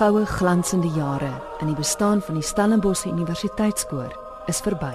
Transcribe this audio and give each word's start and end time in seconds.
80 0.00 0.12
goue 0.16 0.26
glansende 0.26 0.88
jare 0.88 1.30
in 1.60 1.66
die 1.66 1.76
bestaan 1.76 2.22
van 2.22 2.38
die 2.38 2.42
Stellenbosch 2.42 3.04
Universiteitskoor 3.04 4.14
is 4.48 4.62
verby. 4.64 4.94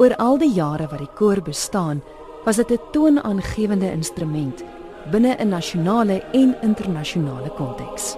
Oor 0.00 0.14
al 0.16 0.38
die 0.40 0.48
jare 0.56 0.86
wat 0.88 1.02
die 1.04 1.10
koor 1.18 1.42
bestaan, 1.44 2.00
was 2.44 2.56
dit 2.56 2.72
'n 2.72 2.80
toonaangewende 2.92 3.92
instrument 3.92 4.64
binne 5.10 5.36
'n 5.36 5.48
nasionale 5.48 6.22
en 6.32 6.56
internasionale 6.62 7.50
konteks. 7.50 8.16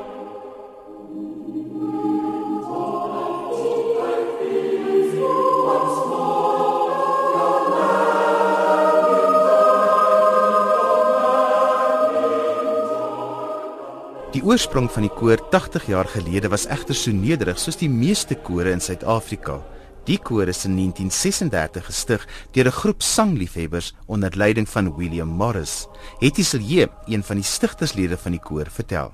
Oorsprong 14.45 14.91
van 14.93 15.07
die 15.07 15.13
koor 15.17 15.41
80 15.49 15.87
jaar 15.89 16.09
gelede 16.13 16.51
was 16.53 16.67
egter 16.69 16.97
so 16.99 17.13
nederig 17.17 17.57
soos 17.59 17.79
die 17.81 17.89
meeste 17.89 18.37
kore 18.37 18.75
in 18.77 18.83
Suid-Afrika. 18.85 19.57
Die 20.05 20.19
koor 20.21 20.51
is 20.53 20.67
in 20.69 20.75
1936 20.77 21.87
gestig 21.87 22.27
deur 22.53 22.69
'n 22.69 22.79
groep 22.81 23.03
sangliefhebbers 23.03 23.95
onder 24.07 24.37
leiding 24.37 24.69
van 24.69 24.97
William 24.97 25.29
Morris. 25.29 25.87
Hetty 26.21 26.43
Silje, 26.43 26.89
een 27.07 27.23
van 27.23 27.37
die 27.37 27.45
stigterslede 27.45 28.17
van 28.17 28.33
die 28.33 28.41
koor, 28.41 28.67
vertel. 28.69 29.13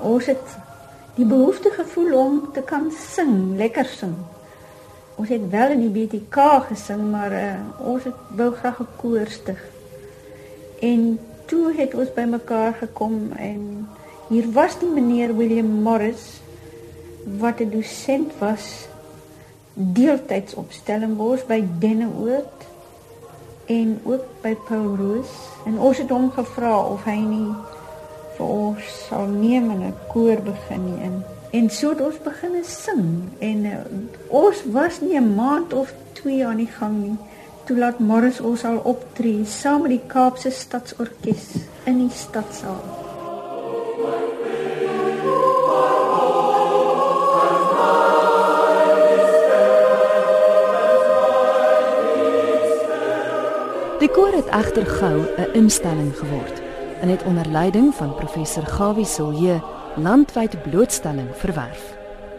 Ons 0.00 0.26
het 0.26 0.58
die 1.14 1.26
behoefte 1.26 1.70
gevoel 1.70 2.18
om 2.18 2.52
te 2.52 2.62
kan 2.62 2.90
sing, 2.90 3.56
lekker 3.56 3.84
sing. 3.84 4.14
Ons 5.14 5.28
het 5.28 5.50
wel 5.50 5.70
in 5.70 5.80
die 5.80 6.06
BTK 6.06 6.66
gesing, 6.68 7.10
maar 7.10 7.32
uh, 7.32 7.54
ons 7.78 8.04
het 8.04 8.18
wou 8.36 8.50
graag 8.54 8.80
'n 8.80 8.88
koor 8.96 9.26
stig. 9.28 9.62
En 10.80 11.18
toe 11.46 11.72
het 11.76 11.94
ons 11.94 12.12
bymekaar 12.12 12.74
gekom 12.74 13.32
en 13.32 13.88
Hier 14.26 14.46
was 14.52 14.74
die 14.80 14.88
meneer 14.90 15.30
William 15.36 15.68
Morris 15.82 16.40
wat 17.38 17.60
'n 17.60 17.70
dosent 17.70 18.32
was 18.38 18.88
deeltyds 19.72 20.54
op 20.54 20.72
Stellenbosch 20.72 21.46
by 21.46 21.62
Denneoord 21.78 22.66
en 23.66 24.00
ook 24.02 24.24
by 24.42 24.56
Paul 24.68 24.96
Roos. 24.96 25.30
En 25.64 25.78
ons 25.78 25.98
het 25.98 26.10
hom 26.10 26.30
gevra 26.30 26.78
of 26.78 27.04
hy 27.04 27.18
nie 27.22 27.54
vir 28.36 28.46
ons 28.46 28.82
sal 29.08 29.26
neem 29.26 29.70
en 29.70 29.82
'n 29.82 29.94
koor 30.08 30.42
begin 30.42 30.84
nie. 30.84 31.02
En 31.02 31.24
en 31.50 31.70
so 31.70 31.88
het 31.88 32.00
ons 32.00 32.18
begin 32.22 32.64
sing. 32.64 33.30
En 33.38 33.64
uh, 33.64 33.78
ons 34.28 34.62
was 34.72 35.00
nie 35.00 35.20
'n 35.20 35.34
maand 35.34 35.72
of 35.72 35.94
2 36.12 36.46
aan 36.46 36.56
die 36.56 36.72
gang 36.78 37.02
nie 37.02 37.18
toe 37.64 37.78
laat 37.78 37.98
Morris 37.98 38.40
ons 38.40 38.64
al 38.64 38.76
optree 38.76 39.44
saam 39.44 39.82
met 39.82 39.90
die 39.90 40.06
Kaapse 40.06 40.50
Stadsorkes 40.50 41.50
in 41.84 41.98
die 41.98 42.14
stadsaal 42.14 43.05
het 54.36 54.46
egter 54.52 54.86
gou 54.86 55.26
'n 55.36 55.52
instelling 55.52 56.16
geword 56.16 56.60
en 57.00 57.08
het 57.08 57.22
onder 57.22 57.46
leiding 57.46 57.94
van 57.94 58.14
professor 58.14 58.66
Gawie 58.66 59.04
Silje 59.04 59.62
landwyd 59.96 60.62
blootstelling 60.62 61.28
verwerf. 61.32 61.96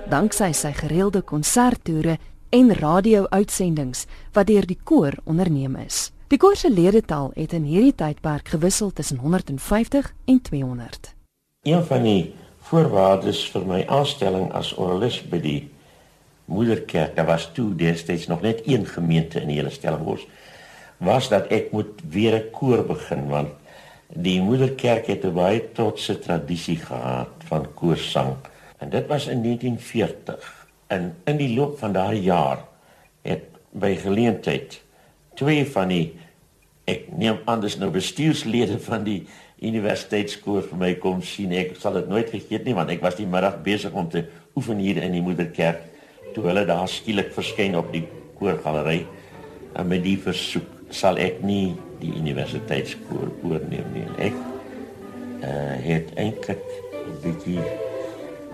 Danksy 0.09 0.51
sy 0.51 0.71
gereelde 0.71 1.21
konserttoere 1.21 2.17
en 2.49 2.73
radio-uitsendings 2.73 4.05
wat 4.31 4.47
deur 4.47 4.65
die 4.65 4.79
koor 4.83 5.13
onderneem 5.23 5.75
is. 5.75 6.11
Die 6.27 6.37
koor 6.37 6.55
se 6.55 6.71
ledetal 6.71 7.31
het 7.33 7.53
in 7.53 7.63
hierdie 7.63 7.95
tydperk 7.95 8.47
gewissel 8.47 8.93
tussen 8.93 9.17
150 9.17 10.13
en 10.25 10.41
200. 10.41 11.15
Een 11.61 11.83
van 11.83 12.03
die 12.03 12.33
voorwaardes 12.59 13.49
vir 13.49 13.65
my 13.65 13.85
aanstelling 13.87 14.51
as 14.51 14.77
oralis 14.77 15.29
by 15.29 15.39
die 15.39 15.69
moederkerk, 16.45 17.15
daar 17.15 17.25
was 17.25 17.49
toe 17.53 17.75
destyds 17.75 18.27
nog 18.27 18.41
net 18.41 18.61
een 18.65 18.85
gemeente 18.85 19.41
in 19.41 19.47
die 19.47 19.55
hele 19.55 19.69
Stellenbosch 19.69 20.25
was 20.97 21.29
dat 21.29 21.47
ek 21.53 21.71
moet 21.71 22.01
weer 22.09 22.35
'n 22.35 22.51
koor 22.51 22.83
begin 22.83 23.27
want 23.27 23.49
die 24.07 24.41
moederkerk 24.41 25.07
het 25.07 25.25
'n 25.25 25.33
baie 25.33 25.71
trotse 25.71 26.19
tradisie 26.19 26.77
gehad 26.77 27.29
van 27.45 27.73
koorsang. 27.73 28.35
En 28.77 28.89
dit 28.89 29.07
was 29.07 29.27
in 29.27 29.41
1940 29.41 30.67
en 30.87 31.15
in 31.23 31.37
die 31.37 31.55
loop 31.55 31.79
van 31.79 31.93
daai 31.93 32.19
jaar 32.19 32.65
het 33.21 33.43
by 33.71 33.95
geleentheid 33.95 34.81
twee 35.33 35.65
van 35.65 35.87
die 35.87 36.15
ek 36.85 37.11
neem 37.17 37.37
anders 37.45 37.77
nou 37.77 37.89
bestuurslede 37.91 38.79
van 38.79 39.03
die 39.03 39.27
universiteitskoor 39.59 40.63
vir 40.63 40.77
my 40.77 40.93
kom 40.95 41.21
sien. 41.21 41.51
Ek 41.51 41.75
sal 41.79 41.93
dit 41.93 42.07
nooit 42.07 42.29
vergeet 42.29 42.63
nie 42.63 42.73
want 42.73 42.89
ek 42.89 43.01
was 43.01 43.15
die 43.15 43.27
middag 43.27 43.61
besig 43.61 43.91
om 43.91 44.09
te 44.09 44.25
oefen 44.55 44.77
hier 44.77 45.01
in 45.03 45.11
die 45.11 45.21
moederkerk 45.21 45.81
toe 46.33 46.45
hulle 46.45 46.65
daar 46.65 46.87
skielik 46.87 47.33
verskyn 47.33 47.75
op 47.75 47.91
die 47.91 48.05
koorgalery 48.37 49.05
en 49.73 49.87
met 49.87 50.03
die 50.03 50.17
versoek 50.17 50.76
sal 50.89 51.17
ek 51.17 51.41
nie 51.43 51.75
die 52.01 52.13
universiteitskoor 52.13 53.31
oorneem 53.43 53.87
nie. 53.93 54.05
Ek 54.29 54.37
uh, 55.43 55.75
het 55.83 56.13
eintlik 56.15 56.63
'n 57.07 57.17
bietjie 57.23 57.61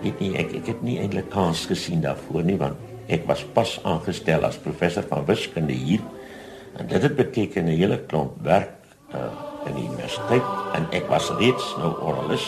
weet 0.02 0.20
nie 0.20 0.34
ek 0.36 0.54
ek 0.60 0.66
het 0.66 0.82
nie 0.82 0.98
eintlik 1.00 1.30
kans 1.30 1.66
gesien 1.66 2.02
daarvoor 2.04 2.44
nie 2.44 2.58
want 2.60 2.76
ek 3.08 3.26
was 3.28 3.44
pas 3.54 3.80
aangestel 3.84 4.44
as 4.44 4.60
professor 4.60 5.04
van 5.08 5.24
wiskunde 5.26 5.72
hier 5.72 6.02
en 6.78 6.86
dit 6.86 7.02
het 7.02 7.16
beteken 7.16 7.64
'n 7.64 7.76
hele 7.76 7.98
klomp 8.08 8.36
werk 8.42 8.80
uh, 9.14 9.30
in 9.66 9.74
die 9.74 9.88
universiteit 9.88 10.44
en 10.74 10.88
ek 10.92 11.08
was 11.08 11.30
reeds 11.38 11.76
nou 11.78 11.94
oralis 12.02 12.46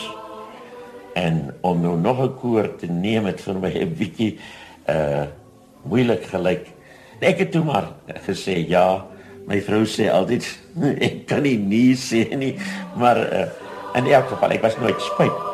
en 1.15 1.53
om 1.61 1.81
nou 1.81 1.97
nog 1.97 2.21
'n 2.21 2.35
koor 2.37 2.75
te 2.75 2.87
neem 2.87 3.25
het 3.25 3.41
vir 3.41 3.55
my 3.59 3.71
'n 3.73 3.93
bietjie 3.93 4.37
uh 4.89 5.25
moeilik 5.87 6.25
gelyk. 6.25 6.67
Ek 7.19 7.39
het 7.39 7.51
toe 7.51 7.63
maar 7.63 7.93
gesê 8.27 8.67
ja, 8.67 9.05
my 9.47 9.59
vrou 9.63 9.85
sê 9.87 10.09
altyd 10.11 10.45
ek 11.07 11.23
kan 11.29 11.43
nie 11.45 11.57
nee 11.59 11.95
sê 11.99 12.25
nie, 12.35 12.53
maar 12.99 13.19
uh, 13.23 13.45
in 13.97 14.09
elk 14.11 14.33
geval 14.33 14.57
ek 14.57 14.65
was 14.65 14.77
nooit 14.81 14.99
spyt 15.01 15.45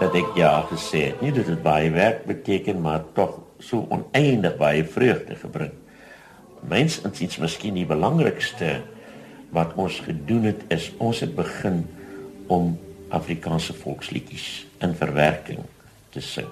dat 0.00 0.14
ek 0.16 0.36
ja 0.38 0.52
gesê 0.70 1.10
het. 1.10 1.20
Nie 1.20 1.32
dat 1.36 1.50
dit 1.50 1.60
baie 1.60 1.90
werk 1.92 2.24
beteken, 2.24 2.78
maar 2.80 3.02
tog 3.16 3.36
so 3.60 3.84
oneindig 3.92 4.56
baie 4.56 4.84
vreugde 4.88 5.36
gebring. 5.36 5.74
Mens 6.70 7.00
insiens 7.04 7.36
miskien 7.40 7.76
die 7.76 7.88
belangrikste 7.88 8.78
wat 9.52 9.74
ons 9.80 9.98
gedoen 10.06 10.48
het 10.48 10.62
is 10.72 10.88
ons 11.02 11.20
het 11.20 11.34
begin 11.36 11.82
om 12.48 12.72
Afrikaanse 13.12 13.74
volksliedjies 13.76 14.64
in 14.80 14.94
verwerking 14.96 15.64
te 16.14 16.22
sing. 16.24 16.48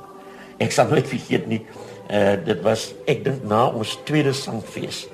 Ek 0.61 0.75
sal 0.75 0.91
nooit 0.91 1.09
vergeet 1.09 1.47
nie, 1.49 1.63
uh, 2.11 2.35
dit 2.45 2.61
was 2.67 2.91
ek 3.09 3.23
dink 3.25 3.47
na 3.49 3.69
ons 3.71 3.95
tweede 4.09 4.35
sangfees 4.37 5.07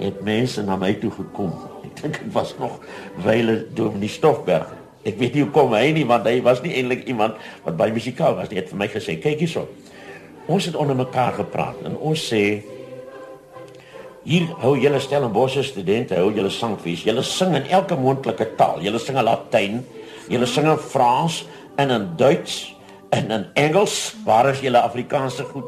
het 0.00 0.22
mense 0.24 0.62
na 0.62 0.76
my 0.80 0.92
toe 1.00 1.10
gekom. 1.14 1.52
Ek 1.86 2.02
dink 2.02 2.18
dit 2.22 2.32
was 2.34 2.54
nog 2.58 2.80
wyle 3.24 3.64
Dominee 3.76 4.12
Stoffberg. 4.12 4.70
Ek 5.04 5.18
weet 5.20 5.36
nie 5.36 5.44
hoe 5.44 5.52
kom 5.52 5.74
hy 5.76 5.90
nie 5.94 6.06
want 6.08 6.26
hy 6.28 6.38
was 6.44 6.62
nie 6.64 6.74
eintlik 6.78 7.04
iemand 7.10 7.36
wat 7.64 7.76
baie 7.76 7.92
musikaal 7.92 8.38
was. 8.38 8.48
Hy 8.50 8.62
het 8.62 8.70
vir 8.72 8.80
my 8.80 8.88
gesê, 8.88 9.20
"Kyk 9.20 9.38
hierso. 9.44 9.68
Ons 10.46 10.66
het 10.66 10.76
onder 10.76 10.96
mekaar 10.96 11.32
gepraat 11.32 11.84
en 11.84 11.96
ons 11.96 12.32
sê 12.32 12.62
hier 14.24 14.48
hou 14.62 14.76
julle 14.76 15.00
Stellenbosch 15.00 15.60
studente, 15.62 16.16
hou 16.16 16.32
julle 16.32 16.50
sangfees. 16.50 17.04
Julle 17.04 17.22
sing 17.22 17.54
in 17.54 17.66
elke 17.68 17.96
moontlike 17.96 18.56
taal. 18.56 18.80
Julle 18.80 18.98
sing 18.98 19.16
in 19.16 19.24
Latyn, 19.24 19.84
julle 20.28 20.46
sing 20.46 20.64
in 20.64 20.78
Frans 20.78 21.44
en 21.76 21.90
in 21.90 22.16
Duits 22.16 22.74
en 23.10 23.30
in 23.30 23.46
Engels. 23.54 24.14
Waar 24.24 24.48
is 24.48 24.60
julle 24.60 24.80
Afrikaanse 24.80 25.44
goed? 25.44 25.64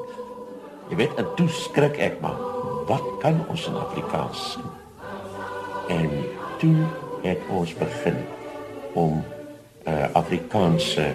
Jy 0.91 0.97
weet, 0.97 1.17
en 1.19 1.33
toe 1.37 1.49
skrik 1.49 1.99
ek 1.99 2.21
maar 2.21 2.56
wat 2.87 3.07
kan 3.23 3.41
ons 3.49 3.67
in 3.67 3.77
Afrikaans 3.77 4.43
sing? 4.53 4.71
En 5.89 6.11
toe 6.59 6.77
het 7.23 7.43
ons 7.51 7.75
begin 7.75 8.17
om 8.95 9.21
uh, 9.87 10.07
Afrikaanse 10.13 11.15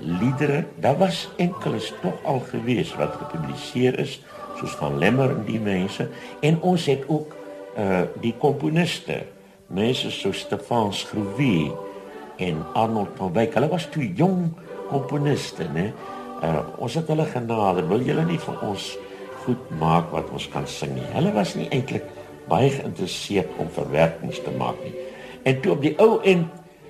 liedere, 0.00 0.64
daar 0.76 0.98
was 0.98 1.28
enkeles 1.36 1.92
tog 2.02 2.18
al 2.24 2.42
gewees 2.50 2.94
wat 2.98 3.16
gepubliseer 3.20 3.98
is, 3.98 4.18
soos 4.58 4.74
van 4.80 4.98
Lemmer 4.98 5.30
en 5.30 5.44
die 5.46 5.60
mense, 5.60 6.08
en 6.40 6.60
ons 6.60 6.86
het 6.90 7.08
ook 7.08 7.32
uh 7.74 8.04
die 8.22 8.34
komponiste, 8.38 9.24
mense 9.66 10.10
soos 10.14 10.44
Stefan 10.44 10.92
Schroewe 10.94 11.72
en 12.38 12.60
Arnold 12.78 13.16
van 13.18 13.32
Wyk. 13.34 13.56
Hulle 13.56 13.68
was 13.72 13.88
twee 13.90 14.12
jong 14.14 14.52
komponiste, 14.90 15.66
né? 15.74 15.88
Uh 16.38 16.60
ons 16.78 16.94
het 16.94 17.10
hulle 17.10 17.26
genader. 17.26 17.88
Wil 17.90 18.06
julle 18.06 18.26
nie 18.28 18.38
vir 18.38 18.62
ons 18.62 18.92
goed 19.44 19.70
maak 19.80 20.10
wat 20.14 20.30
ons 20.34 20.48
kan 20.52 20.66
sing 20.68 20.94
nie. 20.96 21.06
Hulle 21.12 21.32
was 21.36 21.54
nie 21.58 21.68
eintlik 21.72 22.06
baie 22.48 22.70
geïnteresseerd 22.72 23.56
om 23.62 23.70
verwerkings 23.72 24.42
te 24.44 24.52
maak 24.58 24.80
nie. 24.84 24.94
En 25.44 25.60
toe 25.60 25.72
op 25.72 25.82
die 25.84 25.94
ou 26.00 26.18
en 26.24 26.46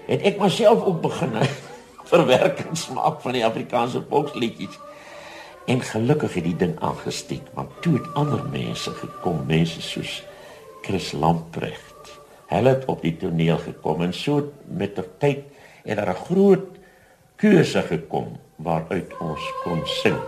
het 0.08 0.24
ek 0.30 0.40
myself 0.42 0.84
ook 0.84 1.00
begin 1.04 1.38
verwerkings 2.12 2.88
maak 2.94 3.20
van 3.24 3.38
die 3.38 3.44
Afrikaanse 3.46 4.04
volksliedjies. 4.10 4.78
En 5.66 5.80
gelukkig 5.80 6.34
het 6.36 6.44
die 6.44 6.58
ding 6.60 6.74
aangesteek, 6.84 7.46
want 7.56 7.72
toe 7.80 7.94
het 7.96 8.08
ander 8.20 8.42
mense 8.52 8.92
gekom, 8.98 9.46
mense 9.48 9.80
soos 9.80 10.18
Chris 10.84 11.14
Lamprecht. 11.16 12.12
Hulle 12.52 12.74
het 12.74 12.84
op 12.92 13.00
die 13.02 13.14
toneel 13.16 13.58
gekom 13.62 14.04
en 14.04 14.12
so 14.12 14.50
met 14.68 14.94
ter 14.98 15.08
tyd 15.18 15.46
het 15.84 15.96
daar 15.96 16.12
'n 16.12 16.24
groot 16.28 16.68
keuse 17.36 17.82
gekom 17.82 18.36
waaruit 18.56 19.10
ons 19.20 19.44
kon 19.64 19.80
sing. 19.86 20.20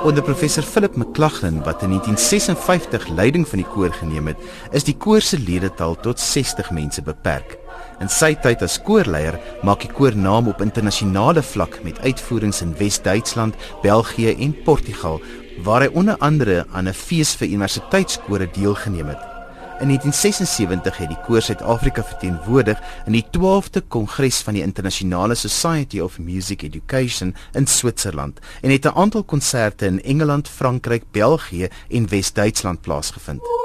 Onder 0.00 0.22
professor 0.22 0.62
Philip 0.62 0.96
McLachlan 0.96 1.62
wat 1.62 1.82
in 1.82 1.88
1956 1.88 3.08
leiding 3.08 3.48
van 3.48 3.60
die 3.60 3.66
koor 3.68 3.92
geneem 3.92 4.30
het, 4.30 4.38
is 4.72 4.86
die 4.88 4.96
koor 4.96 5.20
se 5.20 5.36
ledetal 5.38 5.98
tot 6.00 6.20
60 6.20 6.70
mense 6.72 7.02
beperk. 7.04 7.58
In 8.00 8.08
sy 8.08 8.32
tyd 8.40 8.64
as 8.64 8.78
koorleier 8.80 9.36
maak 9.60 9.84
die 9.84 9.92
koor 9.92 10.16
naam 10.16 10.48
op 10.48 10.62
internasionale 10.64 11.42
vlak 11.44 11.82
met 11.84 12.00
uitvoerings 12.00 12.62
in 12.64 12.72
Wes-Duitsland, 12.78 13.58
België 13.82 14.32
en 14.40 14.56
Portugal, 14.64 15.20
waar 15.68 15.84
hy 15.84 15.92
onder 15.92 16.16
andere 16.24 16.64
aan 16.72 16.88
'n 16.88 16.96
fees 16.96 17.34
vir 17.36 17.52
universiteitskore 17.52 18.48
deelgeneem 18.56 19.12
het. 19.12 19.39
In 19.80 19.86
1976 19.86 20.96
het 20.96 21.08
die 21.08 21.18
koor 21.24 21.40
Suid-Afrika 21.40 22.02
verteenwoordig 22.04 22.80
in 23.08 23.14
die 23.16 23.24
12de 23.32 23.80
Kongres 23.88 24.42
van 24.44 24.58
die 24.58 24.62
Internasionale 24.62 25.34
Society 25.34 26.02
of 26.04 26.18
Music 26.18 26.62
Education 26.62 27.32
in 27.56 27.66
Switserland 27.66 28.38
en 28.60 28.70
het 28.70 28.84
'n 28.84 28.92
aantal 28.94 29.24
konserte 29.24 29.86
in 29.86 30.02
Engeland, 30.02 30.48
Frankryk, 30.48 31.04
België 31.10 31.68
en 31.88 32.08
Wes-Duitsland 32.08 32.80
plaasgevind. 32.80 33.59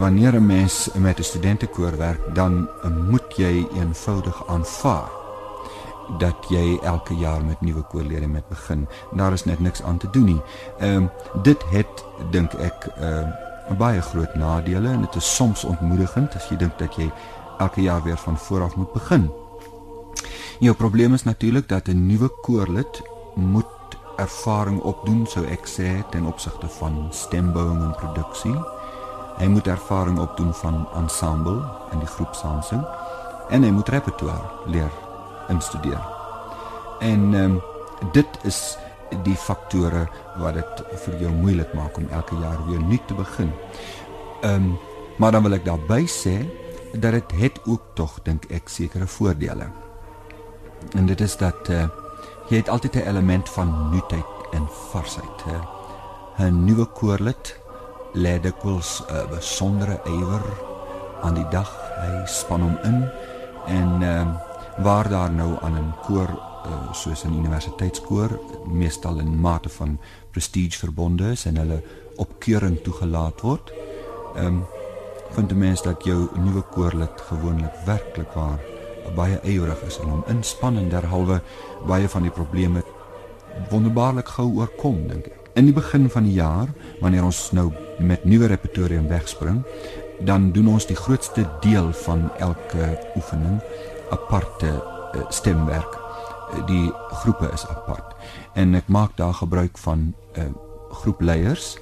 Wanneer 0.00 0.34
'n 0.34 0.46
mens 0.46 0.88
met 0.94 1.18
'n 1.18 1.22
studentekoor 1.22 1.96
werk, 1.96 2.34
dan 2.34 2.68
moet 3.10 3.36
jy 3.36 3.66
eenvoudig 3.74 4.46
aanvaar 4.46 5.10
dat 6.18 6.36
jy 6.48 6.78
elke 6.82 7.14
jaar 7.14 7.44
met 7.44 7.60
nuwe 7.60 7.82
koorlede 7.82 8.28
moet 8.28 8.48
begin. 8.48 8.88
Daar 9.12 9.32
is 9.32 9.44
net 9.44 9.60
niks 9.60 9.82
aan 9.82 9.98
te 9.98 10.10
doen 10.10 10.24
nie. 10.24 10.42
Ehm 10.78 10.96
um, 10.96 11.10
dit 11.42 11.62
het 11.70 12.04
dink 12.30 12.52
ek 12.52 12.88
ehm 12.96 13.28
uh, 13.70 13.78
baie 13.78 14.00
groot 14.00 14.34
nadele 14.34 14.88
en 14.88 15.00
dit 15.00 15.14
is 15.14 15.34
soms 15.34 15.64
ontmoedigend 15.64 16.34
as 16.34 16.48
jy 16.48 16.56
dink 16.56 16.78
dat 16.78 16.94
jy 16.94 17.10
elke 17.58 17.82
jaar 17.82 18.02
weer 18.02 18.18
van 18.18 18.38
voor 18.38 18.62
af 18.62 18.76
moet 18.76 18.92
begin. 18.92 19.30
Jou 20.58 20.76
probleem 20.76 21.14
is 21.14 21.22
natuurlik 21.22 21.68
dat 21.68 21.88
'n 21.88 22.06
nuwe 22.06 22.28
koorlid 22.40 23.02
moet 23.34 23.66
ervaring 24.16 24.80
opdoen, 24.80 25.26
sou 25.26 25.46
ek 25.46 25.68
sê, 25.68 26.08
ten 26.10 26.24
opsigte 26.24 26.68
van 26.68 27.08
stembouing 27.10 27.82
en 27.82 27.94
produksie. 27.94 28.79
Hy 29.40 29.46
moet 29.48 29.66
ervaring 29.72 30.18
opdoen 30.20 30.52
van 30.54 30.82
ensemble 31.00 31.62
in 31.94 32.02
die 32.02 32.10
groep 32.12 32.34
saamsing 32.36 32.82
en 33.48 33.64
hy 33.64 33.70
moet 33.72 33.88
repertoire 33.88 34.68
leer 34.68 34.92
instudeer. 35.48 36.02
En 37.00 37.34
ehm 37.34 37.56
um, 37.56 37.60
dit 38.12 38.38
is 38.48 38.76
die 39.24 39.36
faktore 39.36 40.06
wat 40.40 40.54
dit 40.54 40.82
vir 41.04 41.16
jou 41.24 41.32
moeilik 41.32 41.72
maak 41.76 41.96
om 41.98 42.08
elke 42.08 42.36
jaar 42.40 42.60
weer 42.68 42.80
nuut 42.80 43.06
te 43.08 43.16
begin. 43.16 43.52
Ehm 44.42 44.54
um, 44.54 44.78
maar 45.16 45.32
dan 45.32 45.42
wil 45.42 45.52
ek 45.52 45.64
daarby 45.64 46.06
sê 46.08 46.36
dat 46.92 47.12
dit 47.12 47.32
het 47.40 47.60
ook 47.66 47.82
tog 47.94 48.20
dink 48.24 48.44
ek 48.48 48.68
sekere 48.68 49.06
voordele. 49.06 49.66
En 50.96 51.06
dit 51.06 51.20
is 51.20 51.36
dat 51.36 51.68
uh, 51.68 51.88
jy 52.48 52.56
het 52.56 52.68
altyd 52.68 52.94
'n 52.96 53.08
element 53.08 53.48
van 53.48 53.90
nuutheid 53.90 54.52
en 54.52 54.68
varsheid. 54.92 55.44
'n 56.38 56.64
Nuwe 56.64 56.84
koorlid 56.84 57.59
lê 58.14 58.40
dikwels 58.40 59.02
'n 59.06 59.14
uh, 59.14 59.28
besondere 59.30 60.00
ywer 60.04 60.44
aan 61.22 61.34
die 61.34 61.48
dag. 61.50 61.70
Hy 62.00 62.26
span 62.26 62.60
hom 62.60 62.78
in 62.84 63.08
en 63.66 64.02
ehm 64.02 64.28
uh, 64.28 64.38
waar 64.80 65.08
daar 65.08 65.30
nou 65.30 65.58
aan 65.60 65.76
'n 65.78 65.94
koor 66.06 66.30
uh, 66.30 66.92
soos 66.92 67.24
'n 67.24 67.38
universiteitskoor 67.38 68.38
meestal 68.66 69.18
in 69.18 69.40
mate 69.40 69.68
van 69.68 69.98
prestige 70.30 70.78
verbonde 70.78 71.30
is 71.30 71.44
en 71.44 71.56
hulle 71.56 71.82
opkeuring 72.16 72.82
toegelaat 72.82 73.40
word. 73.40 73.72
Ehm 74.36 74.46
um, 74.46 74.66
vind 75.30 75.56
mense 75.56 75.82
dat 75.82 76.04
jou 76.04 76.28
nuwe 76.34 76.62
koorlid 76.62 77.20
gewoonlik 77.20 77.74
werklik 77.84 78.32
waar 78.32 78.58
baie 79.14 79.40
ywerig 79.42 79.82
is 79.86 79.98
en 79.98 80.08
hom 80.08 80.24
inspann 80.28 80.76
en 80.76 80.88
derhalwe 80.88 81.40
baie 81.86 82.08
van 82.08 82.22
die 82.22 82.34
probleme 82.34 82.82
wonderbaarlik 83.70 84.28
gou 84.28 84.48
oorkom 84.56 85.06
dink 85.08 85.26
ek. 85.26 85.39
In 85.54 85.64
die 85.64 85.74
begin 85.74 86.10
van 86.10 86.22
die 86.22 86.32
jaar, 86.32 86.68
wanneer 87.00 87.24
ons 87.26 87.50
nou 87.50 87.72
met 87.98 88.24
nuwe 88.24 88.46
repertorium 88.46 89.08
wegspring, 89.10 89.64
dan 90.22 90.52
doen 90.52 90.68
ons 90.76 90.86
die 90.86 90.96
grootste 90.96 91.42
deel 91.60 91.92
van 92.04 92.28
elke 92.38 92.92
oefening 93.16 93.58
aparte 94.14 94.70
uh, 94.70 95.24
stemwerk. 95.28 95.96
Uh, 95.96 96.66
die 96.66 96.92
groepe 97.22 97.50
is 97.52 97.66
apart. 97.66 98.14
En 98.54 98.74
ek 98.78 98.86
maak 98.86 99.16
daar 99.18 99.34
gebruik 99.34 99.78
van 99.78 99.98
'n 99.98 100.14
uh, 100.34 100.44
eh, 100.44 100.52
groep 100.90 101.20
leiers 101.20 101.78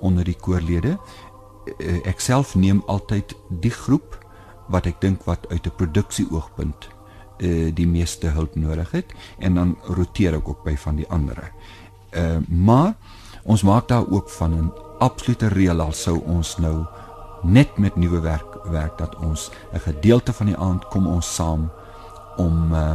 onder 0.00 0.24
die 0.24 0.36
koorlede. 0.40 0.98
Uh, 1.78 2.06
ek 2.06 2.20
self 2.20 2.54
neem 2.54 2.82
altyd 2.86 3.36
die 3.48 3.74
groep 3.74 4.18
wat 4.68 4.86
ek 4.86 5.00
dink 5.00 5.22
wat 5.24 5.46
uit 5.48 5.66
'n 5.66 5.76
produksieoogpunt 5.76 6.88
uh, 7.38 7.74
die 7.74 7.86
meeste 7.86 8.26
hulp 8.26 8.54
nodig 8.54 8.90
het 8.90 9.14
en 9.38 9.54
dan 9.54 9.76
roteer 9.82 10.34
ek 10.34 10.48
ook 10.48 10.64
by 10.64 10.76
van 10.76 10.96
die 10.96 11.08
ander. 11.08 11.52
Uh, 12.14 12.36
maar 12.48 12.94
ons 13.42 13.62
maak 13.62 13.88
daar 13.88 14.04
ook 14.10 14.28
van 14.30 14.52
'n 14.52 14.72
absolute 14.98 15.48
reël 15.48 15.80
al 15.80 15.92
sou 15.92 16.22
ons 16.24 16.56
nou 16.58 16.84
net 17.42 17.78
met 17.78 17.96
nuwe 17.96 18.20
werk 18.20 18.54
werk 18.64 18.98
dat 18.98 19.16
ons 19.16 19.50
'n 19.72 19.78
gedeelte 19.78 20.32
van 20.32 20.46
die 20.46 20.56
aand 20.56 20.88
kom 20.88 21.06
ons 21.06 21.34
saam 21.34 21.70
om 22.36 22.72
uh, 22.72 22.92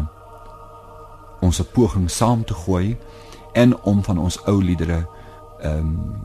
ons 1.39 1.61
poging 1.61 2.09
saam 2.11 2.43
te 2.43 2.53
gooi 2.53 2.97
en 3.51 3.81
om 3.81 4.03
van 4.03 4.17
ons 4.17 4.43
ou 4.45 4.63
liedere 4.63 5.07
um, 5.63 6.15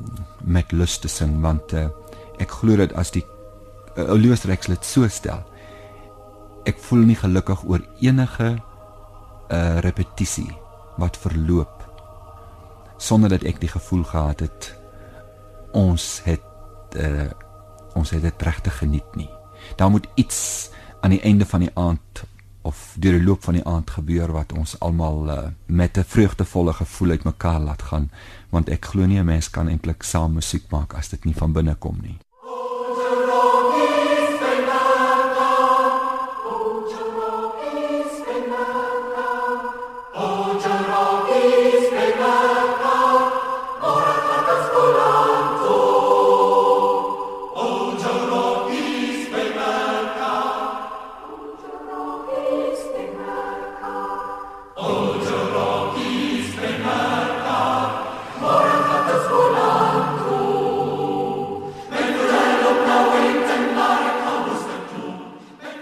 met 0.40 0.72
lus 0.72 0.98
te 0.98 1.08
sing 1.08 1.40
want 1.40 1.72
uh, 1.72 1.86
ek 2.36 2.50
glo 2.50 2.76
dat 2.76 2.92
as 2.92 3.10
die 3.10 3.24
uh, 3.96 4.12
Louis 4.14 4.44
Rex 4.44 4.66
dit 4.66 4.84
so 4.84 5.08
stel 5.08 5.44
ek 6.64 6.78
voel 6.78 7.04
nie 7.08 7.18
gelukkig 7.18 7.64
oor 7.64 7.84
enige 8.00 8.56
uh, 9.50 9.78
repetisie 9.84 10.50
wat 10.96 11.16
verloop 11.16 11.83
sonder 13.04 13.28
dat 13.28 13.44
ek 13.44 13.60
die 13.60 13.68
gevoel 13.68 14.04
gehad 14.08 14.40
het 14.40 14.70
ons 15.76 16.20
het 16.24 16.96
uh, 16.96 17.30
ons 17.94 18.10
het 18.10 18.22
dit 18.22 18.42
regtig 18.42 18.78
geniet 18.78 19.16
nie. 19.18 19.30
Daar 19.76 19.90
moet 19.90 20.06
iets 20.14 20.70
aan 21.00 21.14
die 21.14 21.22
einde 21.22 21.46
van 21.46 21.60
die 21.60 21.70
aand 21.74 22.24
of 22.64 22.96
deur 22.98 23.18
die 23.18 23.24
loop 23.24 23.44
van 23.44 23.58
die 23.58 23.66
aand 23.68 23.90
gebeur 23.90 24.32
wat 24.32 24.54
ons 24.56 24.78
almal 24.80 25.28
uh, 25.28 25.38
met 25.66 25.98
'n 25.98 26.08
vreugdevolle 26.14 26.72
gevoel 26.72 27.10
uitmekaar 27.10 27.60
laat 27.60 27.82
gaan 27.82 28.10
want 28.50 28.68
ek 28.68 28.84
glo 28.84 29.06
nie 29.06 29.20
'n 29.20 29.24
mens 29.24 29.50
kan 29.50 29.68
eintlik 29.68 30.02
saam 30.02 30.32
musiek 30.32 30.70
maak 30.70 30.94
as 30.94 31.08
dit 31.08 31.24
nie 31.24 31.34
van 31.34 31.52
binne 31.52 31.74
kom 31.74 31.98
nie. 32.02 32.23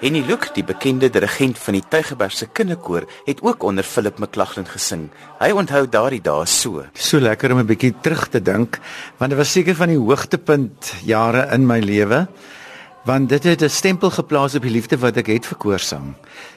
En 0.02 0.16
die 0.16 0.24
Luke, 0.26 0.48
die 0.50 0.64
bekende 0.66 1.06
dirigent 1.14 1.60
van 1.62 1.76
die 1.76 1.84
Tygerberg 1.86 2.32
se 2.34 2.48
kinderkoor, 2.50 3.04
het 3.22 3.38
ook 3.46 3.62
onder 3.62 3.86
Philip 3.86 4.16
McLachlan 4.18 4.66
gesing. 4.66 5.04
Hy 5.38 5.52
onthou 5.54 5.84
daardie 5.86 6.18
dae 6.26 6.42
so. 6.50 6.82
So 6.98 7.20
lekker 7.22 7.52
om 7.54 7.60
'n 7.62 7.66
bietjie 7.66 7.94
terug 8.02 8.26
te 8.28 8.42
dink, 8.42 8.80
want 9.18 9.30
dit 9.30 9.38
was 9.38 9.52
seker 9.52 9.74
van 9.74 9.88
die 9.88 9.98
hoogtepunt 9.98 10.92
jare 11.04 11.46
in 11.54 11.66
my 11.66 11.78
lewe, 11.78 12.26
want 13.04 13.28
dit 13.28 13.44
het 13.44 13.62
'n 13.62 13.68
stempel 13.68 14.10
geplaas 14.10 14.54
op 14.54 14.62
die 14.62 14.74
liefde 14.74 14.98
wat 14.98 15.16
ek 15.16 15.26
het 15.26 15.46
vir 15.46 15.58
koorsang. 15.58 16.14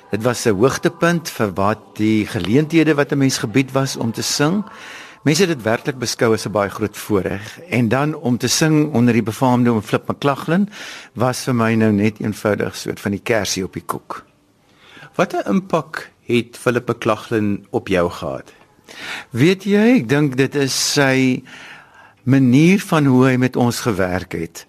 Dit 0.10 0.24
was 0.24 0.46
'n 0.46 0.58
hoogtepunt 0.58 1.30
vir 1.30 1.54
wat 1.54 1.98
die 1.98 2.26
geleenthede 2.26 2.96
wat 2.96 3.12
'n 3.12 3.18
mens 3.18 3.38
gebied 3.38 3.72
was 3.72 3.96
om 3.96 4.12
te 4.12 4.24
sing. 4.24 4.66
Mense 5.26 5.42
het 5.42 5.56
dit 5.56 5.64
werklik 5.66 5.98
beskou 5.98 6.34
as 6.36 6.46
'n 6.46 6.52
baie 6.54 6.70
groot 6.70 6.98
voorreg 6.98 7.60
en 7.70 7.88
dan 7.90 8.14
om 8.14 8.38
te 8.38 8.48
sing 8.48 8.94
onder 8.94 9.14
die 9.14 9.24
befaamde 9.24 9.72
oom 9.72 9.82
Flip 9.82 10.08
McLachlan 10.08 10.70
was 11.14 11.44
vir 11.44 11.56
my 11.56 11.74
nou 11.74 11.92
net 11.92 12.20
eenvoudig 12.20 12.76
soort 12.76 13.00
van 13.00 13.12
die 13.12 13.24
kersie 13.24 13.64
op 13.64 13.74
die 13.74 13.86
koek. 13.86 14.26
Watter 15.16 15.48
impak 15.48 16.12
het 16.22 16.58
Philip 16.58 16.90
McLachlan 16.90 17.66
op 17.70 17.88
jou 17.88 18.10
gehad? 18.10 18.54
Weet 19.30 19.64
jy, 19.64 19.98
ek 19.98 20.10
dink 20.10 20.38
dit 20.38 20.56
is 20.56 20.94
sy 20.94 21.44
manier 22.24 22.80
van 22.80 23.06
hoe 23.06 23.26
hy 23.26 23.36
met 23.38 23.56
ons 23.56 23.80
gewerk 23.80 24.32
het. 24.32 24.66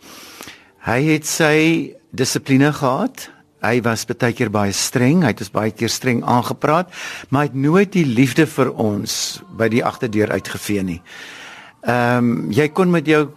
Hy 0.78 1.02
het 1.02 1.26
sy 1.26 1.92
dissipline 2.10 2.72
gehad. 2.72 3.30
Hy 3.64 3.80
was 3.82 4.04
baie 4.04 4.34
keer 4.36 4.50
baie 4.52 4.72
streng, 4.72 5.22
hy 5.24 5.32
het 5.32 5.40
ons 5.40 5.52
baie 5.54 5.72
keer 5.72 5.88
streng 5.88 6.20
aangepraat, 6.24 6.92
maar 7.30 7.46
hy 7.46 7.48
het 7.48 7.56
nooit 7.56 7.92
die 7.92 8.04
liefde 8.04 8.46
vir 8.46 8.70
ons 8.76 9.40
by 9.56 9.70
die 9.72 9.84
agterdeur 9.84 10.32
uitgevee 10.36 10.84
nie. 10.84 11.00
Ehm 11.86 12.18
um, 12.18 12.50
jy 12.50 12.66
kon 12.74 12.90
met 12.90 13.06
jou 13.06 13.28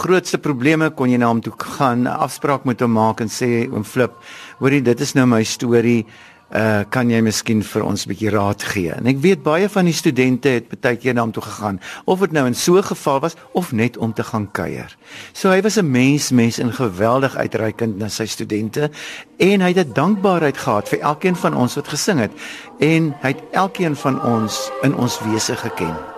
grootste 0.00 0.38
probleme 0.40 0.88
kon 0.96 1.10
jy 1.12 1.18
na 1.20 1.28
hom 1.28 1.42
toe 1.44 1.52
gaan, 1.52 2.06
'n 2.08 2.18
afspraak 2.26 2.64
met 2.64 2.80
hom 2.80 2.92
maak 2.92 3.20
en 3.20 3.28
sê 3.28 3.68
oom 3.70 3.84
Flip, 3.84 4.12
hoorie 4.58 4.80
dit 4.82 5.00
is 5.00 5.14
nou 5.14 5.26
my 5.26 5.44
storie, 5.44 6.06
uh 6.52 6.80
kan 6.88 7.10
jy 7.10 7.20
miskien 7.20 7.62
vir 7.62 7.84
ons 7.84 8.04
'n 8.04 8.08
bietjie 8.08 8.30
raad 8.30 8.62
gee? 8.62 8.92
En 8.92 9.06
ek 9.06 9.18
weet 9.20 9.42
baie 9.42 9.68
van 9.68 9.84
die 9.84 9.94
studente 9.94 10.48
het 10.48 10.80
baie 10.80 10.96
keer 10.96 11.14
na 11.14 11.20
hom 11.20 11.32
toe 11.32 11.42
gegaan, 11.42 11.80
of 12.04 12.20
dit 12.20 12.32
nou 12.32 12.46
in 12.46 12.54
so 12.54 12.76
'n 12.76 12.82
geval 12.82 13.20
was 13.20 13.36
of 13.52 13.72
net 13.72 13.96
om 13.96 14.12
te 14.12 14.24
gaan 14.24 14.48
kuier. 14.52 14.96
So 15.32 15.50
hy 15.50 15.62
was 15.62 15.76
'n 15.76 15.90
mens, 15.90 16.30
mens 16.30 16.58
en 16.58 16.72
geweldig 16.72 17.36
uitreikend 17.36 17.98
na 17.98 18.08
sy 18.08 18.26
studente 18.26 18.90
en 19.36 19.60
hy 19.60 19.72
het 19.72 19.86
'n 19.86 19.92
dankbaarheid 19.92 20.56
gehad 20.56 20.88
vir 20.88 21.00
elkeen 21.00 21.36
van 21.36 21.54
ons 21.54 21.74
wat 21.74 21.88
gesing 21.88 22.18
het 22.18 22.32
en 22.78 23.14
hy 23.20 23.28
het 23.28 23.42
elkeen 23.52 23.96
van 23.96 24.22
ons 24.22 24.70
in 24.82 24.94
ons 24.94 25.20
wese 25.20 25.56
geken. 25.56 26.17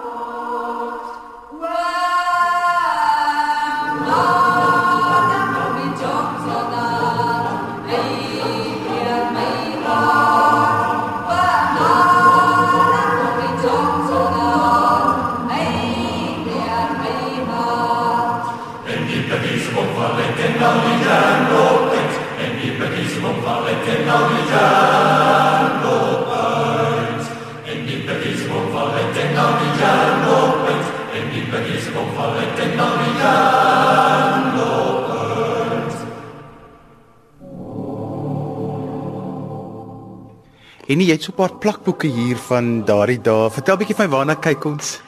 En 40.91 40.99
jy 40.99 41.13
het 41.15 41.23
so 41.23 41.31
'n 41.31 41.39
paar 41.39 41.55
plakboeke 41.63 42.09
hier 42.09 42.37
van 42.37 42.85
daardie 42.85 43.21
dae. 43.23 43.51
Vertel 43.51 43.77
bietjie 43.77 43.95
van 43.95 44.11
waarna 44.11 44.35
kyk 44.35 44.65
ons. 44.65 45.01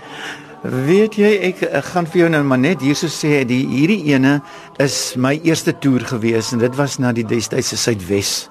Weet 0.63 1.17
jy, 1.19 1.31
ek, 1.43 1.63
ek 1.63 1.85
gaan 1.85 2.07
vir 2.07 2.19
jou 2.19 2.29
nou 2.31 2.43
maar 2.43 2.59
net 2.59 2.81
hierso 2.81 3.09
sê 3.11 3.45
die 3.45 3.67
hierdie 3.67 4.15
ene 4.15 4.43
is 4.79 5.15
my 5.17 5.41
eerste 5.43 5.73
toer 5.79 6.01
gewees 6.07 6.53
en 6.53 6.59
dit 6.59 6.77
was 6.77 6.99
na 6.99 7.13
die 7.13 7.25
destydse 7.27 7.77
Suidwes. 7.77 8.49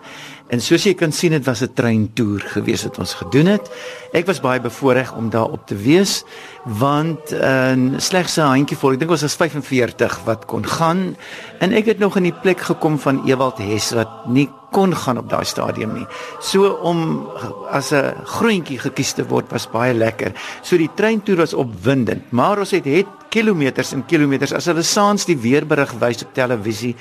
En 0.51 0.59
soos 0.59 0.83
jy 0.83 0.91
kan 0.99 1.13
sien, 1.15 1.31
dit 1.31 1.45
was 1.47 1.61
'n 1.63 1.73
treintoer 1.73 2.41
gewees 2.53 2.83
wat 2.83 2.99
ons 2.99 3.13
gedoen 3.13 3.45
het. 3.45 3.71
Ek 4.11 4.25
was 4.25 4.41
baie 4.41 4.59
bevoorreg 4.59 5.13
om 5.15 5.29
daar 5.29 5.47
op 5.47 5.67
te 5.67 5.75
wees 5.75 6.23
want 6.65 7.31
uh, 7.31 7.97
slegs 7.97 8.37
'n 8.37 8.41
handjievol, 8.41 8.93
ek 8.93 8.99
dink 8.99 9.11
ons 9.11 9.21
was 9.21 9.35
45 9.35 10.23
wat 10.25 10.45
kon 10.45 10.65
gaan 10.65 11.15
en 11.59 11.71
ek 11.71 11.85
het 11.85 11.99
nog 11.99 12.17
in 12.17 12.23
die 12.23 12.39
plek 12.41 12.59
gekom 12.59 12.99
van 12.99 13.23
Ewald 13.25 13.57
Hess 13.57 13.91
wat 13.91 14.27
nie 14.27 14.49
kon 14.71 14.95
gaan 14.95 15.17
op 15.17 15.29
daai 15.29 15.45
stadium 15.45 15.93
nie. 15.93 16.07
So 16.39 16.69
om 16.83 17.27
as 17.69 17.91
'n 17.91 18.13
groentjie 18.25 18.79
gekies 18.79 19.13
te 19.13 19.23
word 19.27 19.51
was 19.51 19.69
baie 19.71 19.93
lekker. 19.93 20.33
So 20.61 20.77
die 20.77 20.91
treintoer 20.95 21.37
was 21.37 21.53
opwindend, 21.53 22.31
maar 22.31 22.59
ons 22.59 22.71
het 22.71 22.85
het 22.85 23.07
kilometers 23.29 23.93
en 23.93 24.05
kilometers 24.05 24.53
as 24.53 24.65
hulle 24.65 24.83
saans 24.83 25.25
die 25.25 25.37
weerberig 25.37 25.91
wys 25.99 26.23
op 26.23 26.33
televisie 26.33 26.95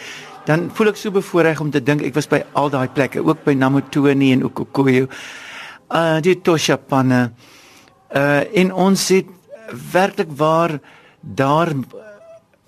dan 0.51 0.67
voel 0.75 0.91
ek 0.91 0.99
so 0.99 1.15
bevoorreg 1.15 1.61
om 1.63 1.71
te 1.71 1.83
dink 1.83 2.03
ek 2.03 2.17
was 2.19 2.27
by 2.31 2.43
al 2.59 2.73
daai 2.73 2.89
plekke, 2.91 3.23
ook 3.23 3.45
by 3.47 3.55
Namotoni 3.55 4.33
en 4.35 4.43
Ukukoyo. 4.49 5.07
Uh 5.91 6.19
die 6.25 6.37
Toshapanne. 6.43 7.31
Uh 8.11 8.43
en 8.59 8.73
ons 8.75 9.09
het 9.15 9.29
werklik 9.93 10.33
waar 10.35 10.81
daar 11.21 11.71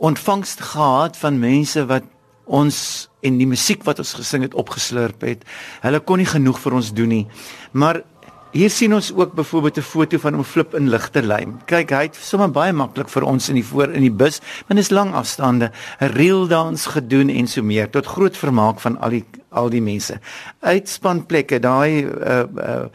ontvangs 0.03 0.55
gehad 0.61 1.19
van 1.19 1.41
mense 1.43 1.83
wat 1.91 2.07
ons 2.45 3.09
en 3.23 3.39
die 3.39 3.47
musiek 3.47 3.85
wat 3.87 3.99
ons 4.03 4.15
gesing 4.19 4.43
het 4.47 4.55
opgeslurp 4.59 5.23
het. 5.27 5.45
Hulle 5.83 6.03
kon 6.07 6.19
nie 6.23 6.27
genoeg 6.27 6.59
vir 6.63 6.79
ons 6.79 6.91
doen 6.95 7.11
nie. 7.11 7.27
Maar 7.73 8.03
Hier 8.53 8.69
sien 8.69 8.93
ons 8.93 9.07
ook 9.17 9.33
byvoorbeeld 9.33 9.79
'n 9.79 9.81
foto 9.81 10.19
van 10.19 10.35
hom 10.35 10.45
flip 10.45 10.75
in 10.75 10.89
ligterlyn. 10.89 11.61
Kyk, 11.65 11.91
hy 11.91 12.03
het 12.03 12.17
sommer 12.17 12.51
baie 12.51 12.73
maklik 12.73 13.09
vir 13.09 13.23
ons 13.23 13.49
in 13.49 13.55
die 13.55 13.65
voor 13.65 13.89
in 13.89 14.03
die 14.03 14.13
bus, 14.13 14.41
want 14.69 14.77
dit 14.77 14.79
is 14.79 14.91
lang 14.91 15.15
afstande, 15.15 15.71
'n 16.01 16.07
reel 16.07 16.47
dans 16.47 16.87
gedoen 16.87 17.29
en 17.29 17.47
so 17.47 17.63
meer 17.63 17.91
tot 17.91 18.07
groot 18.07 18.37
vermaak 18.37 18.81
van 18.81 19.01
al 19.01 19.11
die 19.11 19.25
al 19.51 19.71
die 19.71 19.81
mense. 19.81 20.21
Uitspanplekke, 20.61 21.61
daai 21.61 22.05
uh 22.05 22.45
uh 22.57 22.89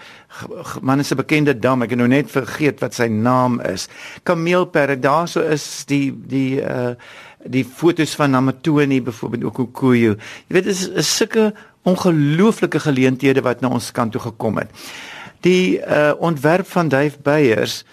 man 0.81 0.99
is 0.99 1.11
'n 1.11 1.15
bekende 1.15 1.59
dam, 1.59 1.81
ek 1.81 1.89
het 1.89 1.99
nou 1.99 2.07
net 2.07 2.31
vergeet 2.31 2.79
wat 2.79 2.93
sy 2.93 3.07
naam 3.07 3.59
is. 3.59 3.87
Kameelperre, 4.23 4.99
daarso 4.99 5.41
is 5.41 5.85
die 5.85 6.13
die 6.27 6.61
uh 6.61 6.93
die 7.45 7.65
fotos 7.65 8.15
van 8.15 8.31
Namatoni 8.31 9.01
byvoorbeeld 9.01 9.43
ook 9.43 9.59
Okuyu. 9.59 10.17
Jy 10.47 10.53
weet, 10.53 10.63
dit 10.63 10.73
is, 10.73 10.87
is 10.87 11.15
sulke 11.15 11.53
ongelooflike 11.81 12.79
geleenthede 12.79 13.41
wat 13.41 13.61
na 13.61 13.67
ons 13.67 13.91
kant 13.91 14.11
toe 14.11 14.21
gekom 14.21 14.57
het 14.57 14.69
die 15.41 15.79
uh, 15.79 16.11
ontwerp 16.19 16.67
van 16.67 16.87
Dave 16.89 17.17
Beyers 17.21 17.83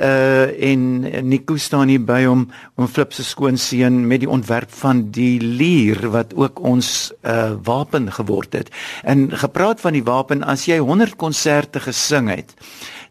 uh 0.00 0.70
en 0.70 1.00
Nico 1.28 1.56
staan 1.56 1.88
hier 1.88 2.02
by 2.04 2.22
hom 2.24 2.46
om 2.78 2.86
Flip 2.88 3.12
se 3.12 3.24
skoonseun 3.26 4.06
met 4.06 4.22
die 4.22 4.30
ontwerp 4.30 4.70
van 4.80 5.08
die 5.10 5.40
lier 5.42 5.98
wat 6.14 6.32
ook 6.38 6.62
ons 6.62 7.10
uh 7.26 7.58
wapen 7.66 8.12
geword 8.12 8.54
het. 8.54 8.70
En 9.02 9.28
gepraat 9.34 9.80
van 9.80 9.92
die 9.92 10.04
wapen 10.06 10.46
as 10.46 10.64
jy 10.70 10.78
100 10.78 11.18
konserte 11.18 11.80
gesing 11.80 12.30
het, 12.30 12.54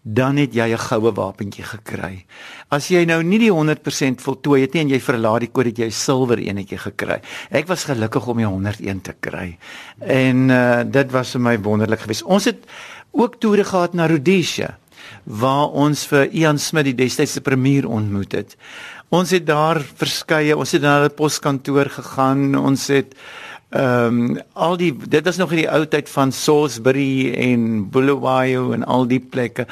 dan 0.01 0.37
het 0.37 0.53
jy 0.53 0.71
'n 0.71 0.77
goue 0.77 1.11
wapentjie 1.11 1.63
gekry. 1.63 2.25
As 2.69 2.87
jy 2.87 3.05
nou 3.05 3.23
nie 3.23 3.39
die 3.39 3.51
100% 3.51 4.21
voltooi 4.21 4.61
het 4.61 4.73
nie 4.73 4.81
en 4.81 4.89
jy 4.89 4.99
verlaat 4.99 5.39
die 5.39 5.51
kode, 5.51 5.69
het 5.69 5.77
jy 5.77 5.89
silwer 5.89 6.37
enetjie 6.37 6.77
gekry. 6.77 7.19
Ek 7.51 7.67
was 7.67 7.83
gelukkig 7.83 8.27
om 8.27 8.37
die 8.37 8.45
101 8.45 9.01
te 9.01 9.13
kry. 9.19 9.57
En 9.99 10.49
uh 10.49 10.83
dit 10.85 11.11
was 11.11 11.31
vir 11.31 11.41
my 11.41 11.59
wonderlik 11.59 11.99
geweest. 11.99 12.23
Ons 12.23 12.45
het 12.45 12.65
ook 13.11 13.39
toere 13.39 13.63
gehad 13.63 13.93
na 13.93 14.07
Rhodesia 14.07 14.77
waar 15.23 15.69
ons 15.77 16.05
vir 16.09 16.29
Ian 16.35 16.59
Smit 16.59 16.89
die 16.89 16.97
destydse 16.97 17.41
premier 17.41 17.87
ontmoet 17.87 18.33
het. 18.33 18.55
Ons 19.09 19.31
het 19.33 19.45
daar 19.47 19.79
verskeie, 19.81 20.57
ons 20.57 20.71
het 20.75 20.83
na 20.83 20.99
hulle 20.99 21.13
poskantoor 21.13 21.89
gegaan, 21.93 22.53
ons 22.57 22.87
het 22.93 23.15
Ehm 23.69 24.05
um, 24.05 24.39
al 24.53 24.77
die 24.77 24.97
dit 24.97 25.25
was 25.25 25.37
nog 25.37 25.51
in 25.51 25.61
die 25.61 25.69
ou 25.69 25.83
tyd 25.85 26.09
van 26.09 26.31
Salisbury 26.31 27.33
en 27.37 27.89
Bulawayo 27.89 28.71
en 28.71 28.83
al 28.83 29.05
die 29.07 29.19
plekke 29.19 29.67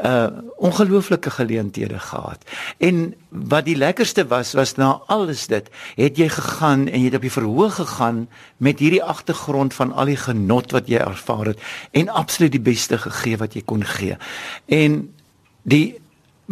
uh 0.00 0.26
ongelooflike 0.56 1.30
geleenthede 1.30 1.98
gehad. 1.98 2.44
En 2.78 3.14
wat 3.28 3.64
die 3.64 3.76
lekkerste 3.76 4.26
was 4.26 4.52
was 4.52 4.74
na 4.74 5.02
alles 5.06 5.46
dit 5.46 5.68
het 5.94 6.16
jy 6.16 6.28
gegaan 6.28 6.88
en 6.88 7.00
jy 7.00 7.10
het 7.10 7.14
op 7.14 7.28
die 7.28 7.36
verhoog 7.36 7.74
gegaan 7.74 8.28
met 8.56 8.78
hierdie 8.78 9.02
agtergrond 9.04 9.74
van 9.74 9.92
al 9.92 10.08
die 10.08 10.16
genot 10.16 10.72
wat 10.72 10.88
jy 10.88 11.02
ervaar 11.04 11.52
het 11.52 11.60
en 11.90 12.08
absoluut 12.08 12.52
die 12.52 12.66
beste 12.72 12.98
gegee 12.98 13.36
wat 13.36 13.54
jy 13.54 13.62
kon 13.64 13.84
gee. 13.84 14.16
En 14.66 15.12
die 15.62 16.00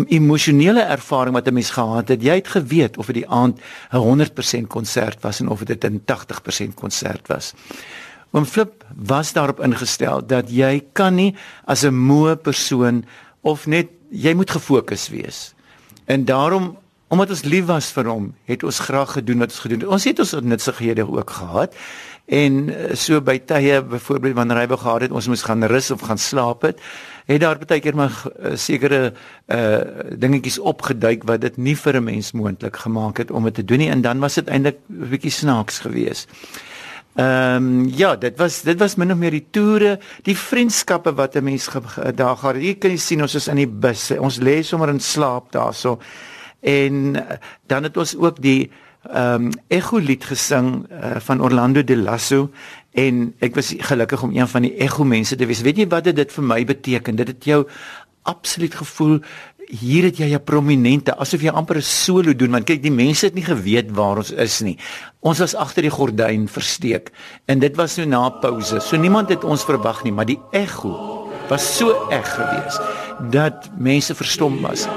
emosionele 0.07 0.83
ervaring 0.83 1.35
wat 1.35 1.47
'n 1.47 1.53
mens 1.53 1.71
gehad 1.71 2.09
het, 2.09 2.23
jy 2.23 2.35
het 2.35 2.49
geweet 2.49 2.97
of 2.97 3.07
dit 3.07 3.15
die 3.15 3.29
aand 3.29 3.61
'n 3.93 3.97
100% 3.97 4.67
konsert 4.67 5.21
was 5.21 5.41
en 5.41 5.49
of 5.49 5.65
dit 5.65 5.85
'n 5.85 6.03
80% 6.05 6.75
konsert 6.75 7.27
was. 7.27 7.53
Oom 8.31 8.45
Flip 8.45 8.85
was 8.95 9.33
daarop 9.33 9.61
ingestel 9.61 10.27
dat 10.27 10.51
jy 10.51 10.85
kan 10.93 11.15
nie 11.15 11.35
as 11.65 11.83
'n 11.83 11.95
moe 11.95 12.37
persoon 12.37 13.05
of 13.41 13.67
net 13.67 13.89
jy 14.11 14.35
moet 14.35 14.51
gefokus 14.51 15.09
wees. 15.09 15.55
En 16.05 16.25
daarom 16.25 16.79
omdat 17.11 17.33
ons 17.35 17.43
lief 17.43 17.67
was 17.67 17.91
vir 17.91 18.07
hom, 18.07 18.31
het 18.47 18.63
ons 18.63 18.79
graag 18.87 19.19
gedoen 19.19 19.43
wat 19.43 19.51
ons 19.51 19.65
gedoen 19.65 19.83
het. 19.83 19.89
Ons 19.99 20.07
het 20.07 20.23
ons 20.23 20.35
nutsighede 20.47 21.05
ook 21.11 21.31
gehad 21.31 21.75
En 22.31 22.69
uh, 22.71 22.93
so 22.95 23.19
by 23.27 23.41
tye 23.43 23.81
byvoorbeeld 23.91 24.37
wanneer 24.39 24.63
hy 24.63 24.67
gehad 24.71 25.07
het 25.09 25.15
ons 25.15 25.27
moes 25.27 25.43
gaan 25.43 25.67
rus 25.67 25.91
of 25.91 26.05
gaan 26.07 26.19
slaap 26.19 26.63
het, 26.63 26.79
het 27.27 27.43
daar 27.43 27.59
baie 27.59 27.83
keer 27.83 27.97
maar 27.99 28.15
uh, 28.15 28.55
sekere 28.55 29.13
uh 29.51 30.15
dingetjies 30.21 30.61
opgeduik 30.63 31.27
wat 31.27 31.43
dit 31.43 31.57
nie 31.59 31.75
vir 31.75 31.99
'n 31.99 32.05
mens 32.05 32.33
moontlik 32.33 32.77
gemaak 32.77 33.19
het 33.19 33.31
om 33.31 33.45
dit 33.45 33.55
te 33.55 33.65
doen 33.65 33.79
nie 33.79 33.91
en 33.91 34.03
dan 34.03 34.21
was 34.21 34.35
dit 34.35 34.49
eintlik 34.49 34.79
'n 34.89 35.11
bietjie 35.11 35.31
snaaks 35.31 35.79
geweest. 35.79 36.29
Ehm 37.19 37.57
um, 37.57 37.89
ja, 37.89 38.17
dit 38.17 38.39
was 38.39 38.63
dit 38.63 38.79
was 38.79 38.95
min 38.95 39.13
of 39.13 39.19
meer 39.19 39.31
die 39.31 39.47
toere, 39.51 39.99
die 40.23 40.37
vriendskappe 40.37 41.15
wat 41.15 41.35
'n 41.35 41.45
mens 41.45 41.69
daar 42.15 42.37
gehad 42.37 42.55
het. 42.55 42.63
Hier 42.63 42.79
kan 42.79 42.91
jy 42.91 42.97
sien 42.97 43.23
ons 43.23 43.35
is 43.35 43.49
in 43.49 43.57
die 43.57 43.67
bus. 43.67 44.11
Ons 44.11 44.39
lê 44.39 44.63
sommer 44.63 44.89
in 44.89 45.01
slaap 45.01 45.53
daarso. 45.53 45.99
En 46.61 47.17
uh, 47.17 47.39
dan 47.67 47.83
het 47.83 47.97
ons 47.97 48.17
ook 48.17 48.41
die 48.43 48.71
ehm 49.01 49.47
um, 49.47 49.53
Echo 49.69 49.97
lied 49.97 50.25
gesing 50.25 50.85
uh, 50.93 51.17
van 51.25 51.41
Orlando 51.41 51.85
de 51.85 51.97
Lasso 51.97 52.51
en 52.93 53.35
ek 53.41 53.55
was 53.57 53.73
gelukkig 53.79 54.23
om 54.23 54.35
een 54.37 54.49
van 54.49 54.63
die 54.63 54.75
Echo 54.77 55.05
mense 55.05 55.37
te 55.37 55.47
wees. 55.47 55.63
Weet 55.65 55.81
jy 55.81 55.87
wat 55.89 56.05
dit 56.05 56.33
vir 56.33 56.45
my 56.45 56.65
beteken? 56.69 57.17
Dit 57.17 57.33
het 57.33 57.45
jou 57.45 57.65
absoluut 58.29 58.75
gevoel 58.75 59.23
hier 59.71 60.05
het 60.05 60.19
jy 60.19 60.35
'n 60.35 60.45
prominente 60.45 61.17
asof 61.17 61.43
jy 61.43 61.49
amper 61.49 61.77
'n 61.77 61.83
solo 61.83 62.35
doen 62.35 62.51
want 62.51 62.65
kyk 62.65 62.83
die 62.83 62.91
mense 62.91 63.27
het 63.27 63.35
nie 63.35 63.45
geweet 63.45 63.91
waar 63.91 64.17
ons 64.17 64.31
is 64.31 64.61
nie. 64.61 64.79
Ons 65.21 65.39
was 65.39 65.55
agter 65.55 65.83
die 65.83 65.91
gordyn 65.91 66.49
versteek 66.49 67.11
en 67.47 67.59
dit 67.59 67.77
was 67.77 67.95
so 67.95 68.05
na 68.05 68.29
pouse. 68.31 68.81
So 68.81 68.97
niemand 68.97 69.29
het 69.29 69.45
ons 69.45 69.65
verwag 69.65 70.05
nie, 70.05 70.13
maar 70.13 70.27
die 70.27 70.41
ego 70.53 71.29
was 71.49 71.77
so 71.77 72.09
eg 72.11 72.27
geweest 72.27 72.81
dat 73.31 73.71
mense 73.79 74.15
verstom 74.15 74.61
was. 74.61 74.89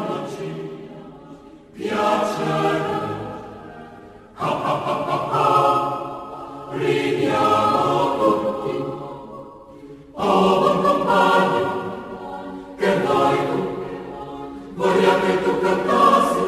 Vorrei 14.75 15.21
che 15.21 15.43
tu 15.43 15.59
cantassi, 15.59 16.45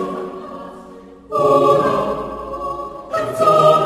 ora, 1.30 1.94
canzone. 3.12 3.85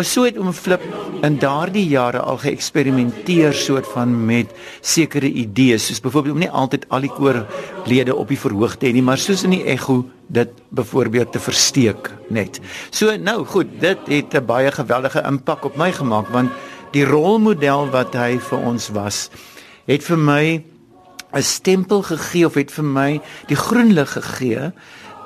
Nou 0.00 0.08
so 0.08 0.22
het 0.24 0.38
oom 0.40 0.54
Flip 0.56 0.80
in 1.26 1.34
daardie 1.36 1.82
jare 1.84 2.22
al 2.24 2.38
geëksperimenteer 2.40 3.52
soort 3.52 3.84
van 3.92 4.14
met 4.24 4.54
sekere 4.80 5.28
idees, 5.28 5.90
soos 5.90 6.00
byvoorbeeld 6.00 6.38
om 6.38 6.40
nie 6.40 6.48
altyd 6.62 6.86
al 6.88 7.04
die 7.04 7.10
koorlede 7.12 8.14
op 8.16 8.32
die 8.32 8.38
verhoog 8.40 8.78
te 8.80 8.88
hê 8.88 8.94
nie, 8.96 9.02
maar 9.04 9.20
soos 9.20 9.44
in 9.44 9.52
die 9.58 9.66
ego 9.68 9.98
dit 10.32 10.54
byvoorbeeld 10.72 11.34
te 11.34 11.42
versteek 11.44 12.08
net. 12.32 12.62
So 12.88 13.12
nou 13.20 13.44
goed, 13.44 13.76
dit 13.82 14.08
het 14.08 14.34
'n 14.40 14.46
baie 14.46 14.72
geweldige 14.72 15.20
impak 15.20 15.64
op 15.68 15.76
my 15.76 15.92
gemaak 15.92 16.32
want 16.32 16.50
die 16.92 17.04
rolmodel 17.04 17.90
wat 17.90 18.14
hy 18.14 18.38
vir 18.38 18.58
ons 18.58 18.88
was, 18.88 19.28
het 19.84 20.02
vir 20.02 20.18
my 20.18 20.64
'n 21.34 21.42
stempel 21.42 22.02
gegee 22.02 22.46
of 22.46 22.54
het 22.54 22.72
vir 22.72 22.84
my 22.84 23.20
die 23.48 23.56
groen 23.56 23.92
lig 23.92 24.12
gegee 24.12 24.72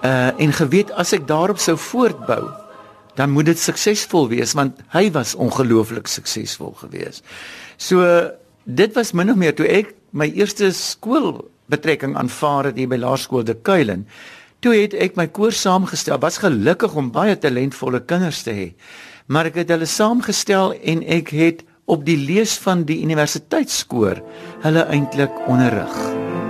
uh 0.02 0.30
en 0.36 0.52
geweet 0.52 0.90
as 0.90 1.12
ek 1.12 1.28
daarop 1.28 1.58
sou 1.58 1.76
voortbou 1.76 2.63
dan 3.18 3.30
moet 3.30 3.46
dit 3.52 3.58
suksesvol 3.58 4.28
wees 4.32 4.54
want 4.58 4.80
hy 4.94 5.08
was 5.14 5.34
ongelooflik 5.34 6.10
suksesvol 6.10 6.74
geweest. 6.82 7.24
So 7.76 8.02
dit 8.64 8.94
was 8.94 9.12
min 9.12 9.30
of 9.30 9.38
meer 9.40 9.54
toe 9.56 9.68
ek 9.68 9.94
my 10.14 10.30
eerste 10.30 10.70
skoolbetrekking 10.74 12.16
aanvaar 12.16 12.70
het 12.70 12.78
hier 12.78 12.90
by 12.90 13.00
Laerskool 13.02 13.44
de 13.46 13.54
Kuilen. 13.54 14.06
Toe 14.64 14.74
het 14.76 14.94
ek 14.94 15.18
my 15.18 15.26
koor 15.28 15.52
saamgestel. 15.52 16.20
Was 16.22 16.40
gelukkig 16.40 16.94
om 16.96 17.12
baie 17.12 17.36
talentvolle 17.36 18.00
kinders 18.06 18.44
te 18.46 18.54
hê. 18.54 18.68
Maar 19.26 19.50
ek 19.50 19.62
het 19.64 19.74
hulle 19.74 19.88
saamgestel 19.88 20.76
en 20.80 21.04
ek 21.04 21.34
het 21.36 21.64
op 21.84 22.06
die 22.06 22.16
lees 22.16 22.56
van 22.64 22.86
die 22.88 23.02
universiteitskoor 23.04 24.22
hulle 24.64 24.88
eintlik 24.88 25.44
onderrig. 25.50 26.43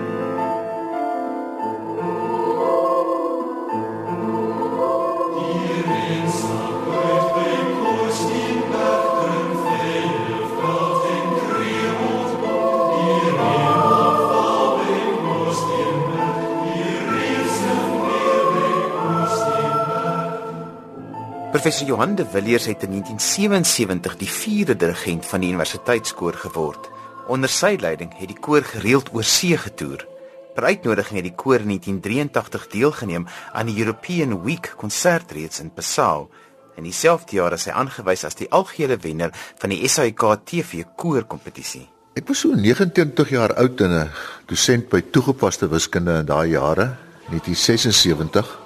Professor 21.64 21.88
Johan 21.88 22.14
de 22.14 22.27
Villiers 22.27 22.66
het 22.66 22.83
in 22.83 22.90
1977 22.90 24.16
die 24.16 24.29
vierde 24.29 24.77
dirigent 24.77 25.27
van 25.27 25.40
die 25.40 25.48
universiteitskoor 25.48 26.35
geword. 26.37 26.90
Onder 27.27 27.48
sy 27.48 27.79
leiding 27.81 28.12
het 28.18 28.29
die 28.29 28.37
koor 28.37 28.66
gereeld 28.68 29.09
oor 29.16 29.24
see 29.24 29.57
getoer. 29.57 30.05
Per 30.53 30.64
uitnodiging 30.68 31.22
het 31.22 31.31
die 31.31 31.33
koor 31.33 31.64
in 31.64 31.72
1983 31.72 32.68
deelgeneem 32.68 33.24
aan 33.57 33.72
die 33.72 33.79
European 33.81 34.37
Week 34.44 34.74
konsertreeks 34.77 35.64
in 35.64 35.72
Passau. 35.72 36.29
In 36.77 36.85
dieselfde 36.85 37.40
jaar 37.40 37.57
is 37.57 37.64
hy 37.64 37.72
aangewys 37.72 38.29
as 38.29 38.37
die 38.37 38.53
algehele 38.53 39.00
wenner 39.00 39.33
van 39.57 39.72
die 39.72 39.88
SAIK 39.88 40.29
TV 40.44 40.85
koorkompetisie. 41.00 41.87
Ek 42.12 42.29
was 42.29 42.44
so 42.44 42.53
29 42.53 43.38
jaar 43.40 43.57
oud 43.57 43.81
en 43.81 44.03
'n 44.05 44.11
dosent 44.53 44.90
by 44.92 45.00
toegepaste 45.00 45.72
wiskunde 45.72 46.20
in 46.20 46.27
daai 46.27 46.50
jare, 46.50 46.96
1976. 47.33 48.59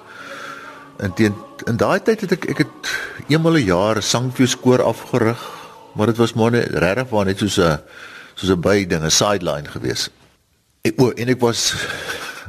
En 0.99 1.13
teen 1.13 1.47
in 1.67 1.77
daai 1.77 1.99
tyd 2.03 2.21
het 2.21 2.31
ek 2.37 2.45
ek 2.53 2.61
het 2.63 2.91
eenmal 3.27 3.57
'n 3.57 3.65
jaar 3.65 3.97
'n 3.97 4.01
sangfeeskoor 4.01 4.81
afgerig, 4.83 5.41
maar 5.95 6.07
dit 6.07 6.17
was 6.17 6.33
maar 6.33 6.51
net 6.51 6.69
regtig 6.69 7.09
waar 7.09 7.25
net 7.25 7.37
soos 7.37 7.57
'n 7.57 7.79
soos 8.35 8.51
'n 8.51 8.61
by 8.61 8.85
ding, 8.85 9.03
'n 9.03 9.11
sideline 9.11 9.67
gewees. 9.67 10.09
Ek 10.81 10.93
o, 11.01 11.11
en 11.11 11.27
ek 11.27 11.39
was 11.39 11.73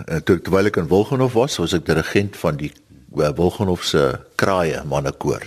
eh, 0.07 0.16
toe 0.16 0.40
terwyl 0.40 0.66
ek 0.66 0.77
in 0.77 0.88
Wilgenhof 0.88 1.33
was, 1.33 1.57
was 1.57 1.73
ek 1.73 1.87
dirigent 1.87 2.37
van 2.37 2.57
die 2.57 2.73
eh, 3.18 3.31
Wilgenhof 3.35 3.85
se 3.85 4.20
kraaie 4.37 4.85
mannekoor. 4.85 5.42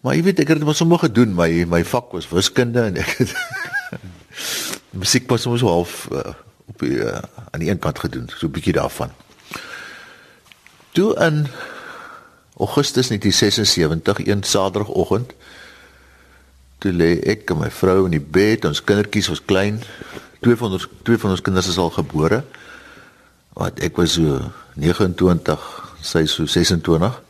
Maar 0.00 0.14
jy 0.14 0.22
weet 0.22 0.40
ek 0.40 0.48
het 0.48 0.58
dit 0.58 0.66
mos 0.66 0.76
sommer 0.76 0.98
gedoen, 0.98 1.34
my 1.34 1.64
my 1.68 1.84
vak 1.84 2.12
was 2.12 2.28
wiskunde 2.28 2.80
en 2.80 2.96
ek 2.96 3.16
het 3.18 3.34
musiek 5.02 5.28
was 5.30 5.46
mos 5.46 5.60
half 5.60 6.08
uh, 6.12 6.32
op 6.66 6.78
die, 6.78 6.98
uh, 7.02 7.20
aan 7.50 7.60
die 7.60 7.70
een 7.70 7.78
kant 7.78 7.98
gedoen, 7.98 8.28
so 8.28 8.46
'n 8.46 8.50
bietjie 8.50 8.72
daarvan. 8.72 9.10
Toe 10.92 11.14
in 11.20 11.46
Augustus 12.56 13.08
1976, 13.08 14.26
een 14.26 14.42
Saterdagoggend, 14.42 15.32
toe 16.78 16.92
lê 16.92 17.16
ek 17.28 17.50
en 17.52 17.60
my 17.60 17.68
vrou 17.72 18.06
in 18.06 18.14
die 18.16 18.22
bed, 18.22 18.64
ons 18.68 18.80
kindertjies 18.84 19.28
was 19.32 19.42
klein. 19.44 19.82
Twee 20.44 20.56
van 20.56 20.72
ons 20.76 20.86
twee 21.04 21.20
van 21.20 21.34
ons 21.34 21.42
kinders 21.44 21.68
is 21.68 21.76
al 21.80 21.92
gebore. 21.92 22.42
Wat 23.56 23.80
ek 23.84 24.00
was 24.00 24.16
so 24.16 24.40
29, 24.80 25.66
sy 26.00 26.24
so 26.30 26.48
26. 26.48 27.20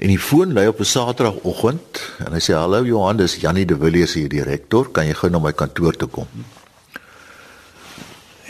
En 0.00 0.08
die 0.08 0.20
foon 0.20 0.56
lui 0.56 0.66
op 0.68 0.80
'n 0.80 0.88
Saterdagoggend 0.88 2.00
en 2.24 2.32
hy 2.32 2.40
sê 2.40 2.56
hallo 2.56 2.84
Johan, 2.84 3.16
dis 3.16 3.36
Janie 3.36 3.66
de 3.66 3.76
Villiers 3.76 4.14
hier, 4.14 4.28
die 4.28 4.42
rektor, 4.42 4.88
kan 4.92 5.06
jy 5.06 5.14
gou 5.14 5.30
na 5.30 5.38
my 5.38 5.52
kantoor 5.52 5.96
toe 5.96 6.08
kom? 6.08 6.26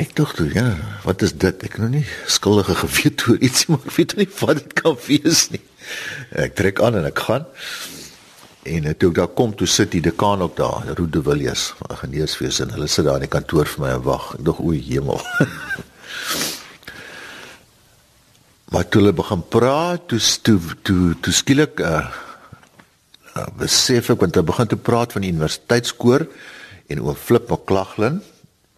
Ek 0.00 0.14
dink 0.16 0.30
toe, 0.32 0.46
ja, 0.54 0.78
wat 1.04 1.20
is 1.26 1.34
dit? 1.36 1.64
Ek 1.66 1.74
nog 1.76 1.90
nie 1.92 2.06
skuldige 2.24 2.72
geweet 2.80 3.20
oor 3.28 3.42
iets, 3.44 3.66
maar 3.68 3.82
ek 3.84 3.96
weet 3.98 4.14
nie 4.16 4.28
wat 4.38 4.60
dit 4.62 4.72
kan 4.78 4.96
wees 5.04 5.42
nie. 5.52 5.60
Ek 6.40 6.54
trek 6.56 6.80
aan 6.80 6.96
en 7.02 7.08
ek 7.10 7.20
gaan. 7.26 7.44
En 8.70 8.88
toe 8.96 9.10
ek 9.10 9.18
daar 9.18 9.34
kom, 9.36 9.52
toe 9.56 9.68
sit 9.68 9.92
die 9.92 10.00
dekaan 10.04 10.44
ook 10.46 10.56
daar, 10.56 10.88
Ruud 10.96 11.12
de 11.12 11.22
Villiers 11.24 11.64
van 11.82 12.00
Geneesfees 12.00 12.62
en 12.64 12.72
hulle 12.76 12.88
sit 12.88 13.04
daar 13.08 13.20
in 13.20 13.26
die 13.26 13.32
kantoor 13.32 13.68
vir 13.68 13.84
my 13.84 13.92
en 13.98 14.04
wag. 14.08 14.32
Ek 14.38 14.44
dink 14.48 14.64
o, 14.64 14.72
hemel. 14.88 15.20
maar 18.72 18.88
toe 18.88 19.02
hulle 19.02 19.14
begin 19.20 19.44
praat, 19.52 20.08
toe 20.08 20.20
toe 20.46 20.60
toe, 20.86 21.04
toe 21.20 21.34
skielik 21.34 21.74
uh, 21.84 22.06
uh 23.36 23.48
besef 23.60 24.12
ek 24.14 24.20
want 24.24 24.36
hulle 24.36 24.48
begin 24.48 24.72
te 24.72 24.80
praat 24.80 25.12
van 25.12 25.22
die 25.26 25.32
universiteitskoor 25.34 26.22
en 26.90 27.02
oom 27.04 27.18
Flip 27.18 27.50
McLaughlin 27.50 28.20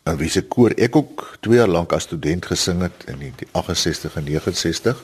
en 0.02 0.18
wie 0.18 0.30
se 0.30 0.42
koor 0.42 0.74
ek 0.76 0.96
ook 0.98 1.24
2 1.46 1.60
jaar 1.60 1.70
lank 1.70 1.92
as 1.94 2.08
student 2.08 2.46
gesing 2.50 2.82
het 2.82 3.04
in 3.06 3.20
die 3.22 3.48
68 3.52 4.16
en 4.18 4.26
69. 4.26 5.02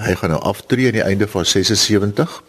Hy 0.00 0.14
gaan 0.16 0.32
nou 0.32 0.40
aftree 0.48 0.88
aan 0.88 0.96
die 0.96 1.04
einde 1.04 1.28
van 1.28 1.44
76. 1.46 2.42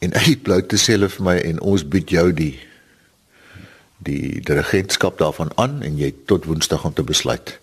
En 0.00 0.14
hy 0.16 0.36
bly 0.38 0.60
te 0.62 0.78
sê 0.80 0.96
vir 1.00 1.24
my 1.26 1.36
en 1.42 1.60
ons 1.60 1.84
bied 1.84 2.10
jou 2.10 2.30
die 2.32 2.54
die 4.00 4.40
dirigentskap 4.40 5.18
daarvan 5.20 5.50
aan 5.60 5.82
en 5.84 5.98
jy 6.00 6.14
tot 6.24 6.46
Woensdag 6.48 6.86
om 6.88 6.94
te 6.96 7.04
besluit. 7.04 7.58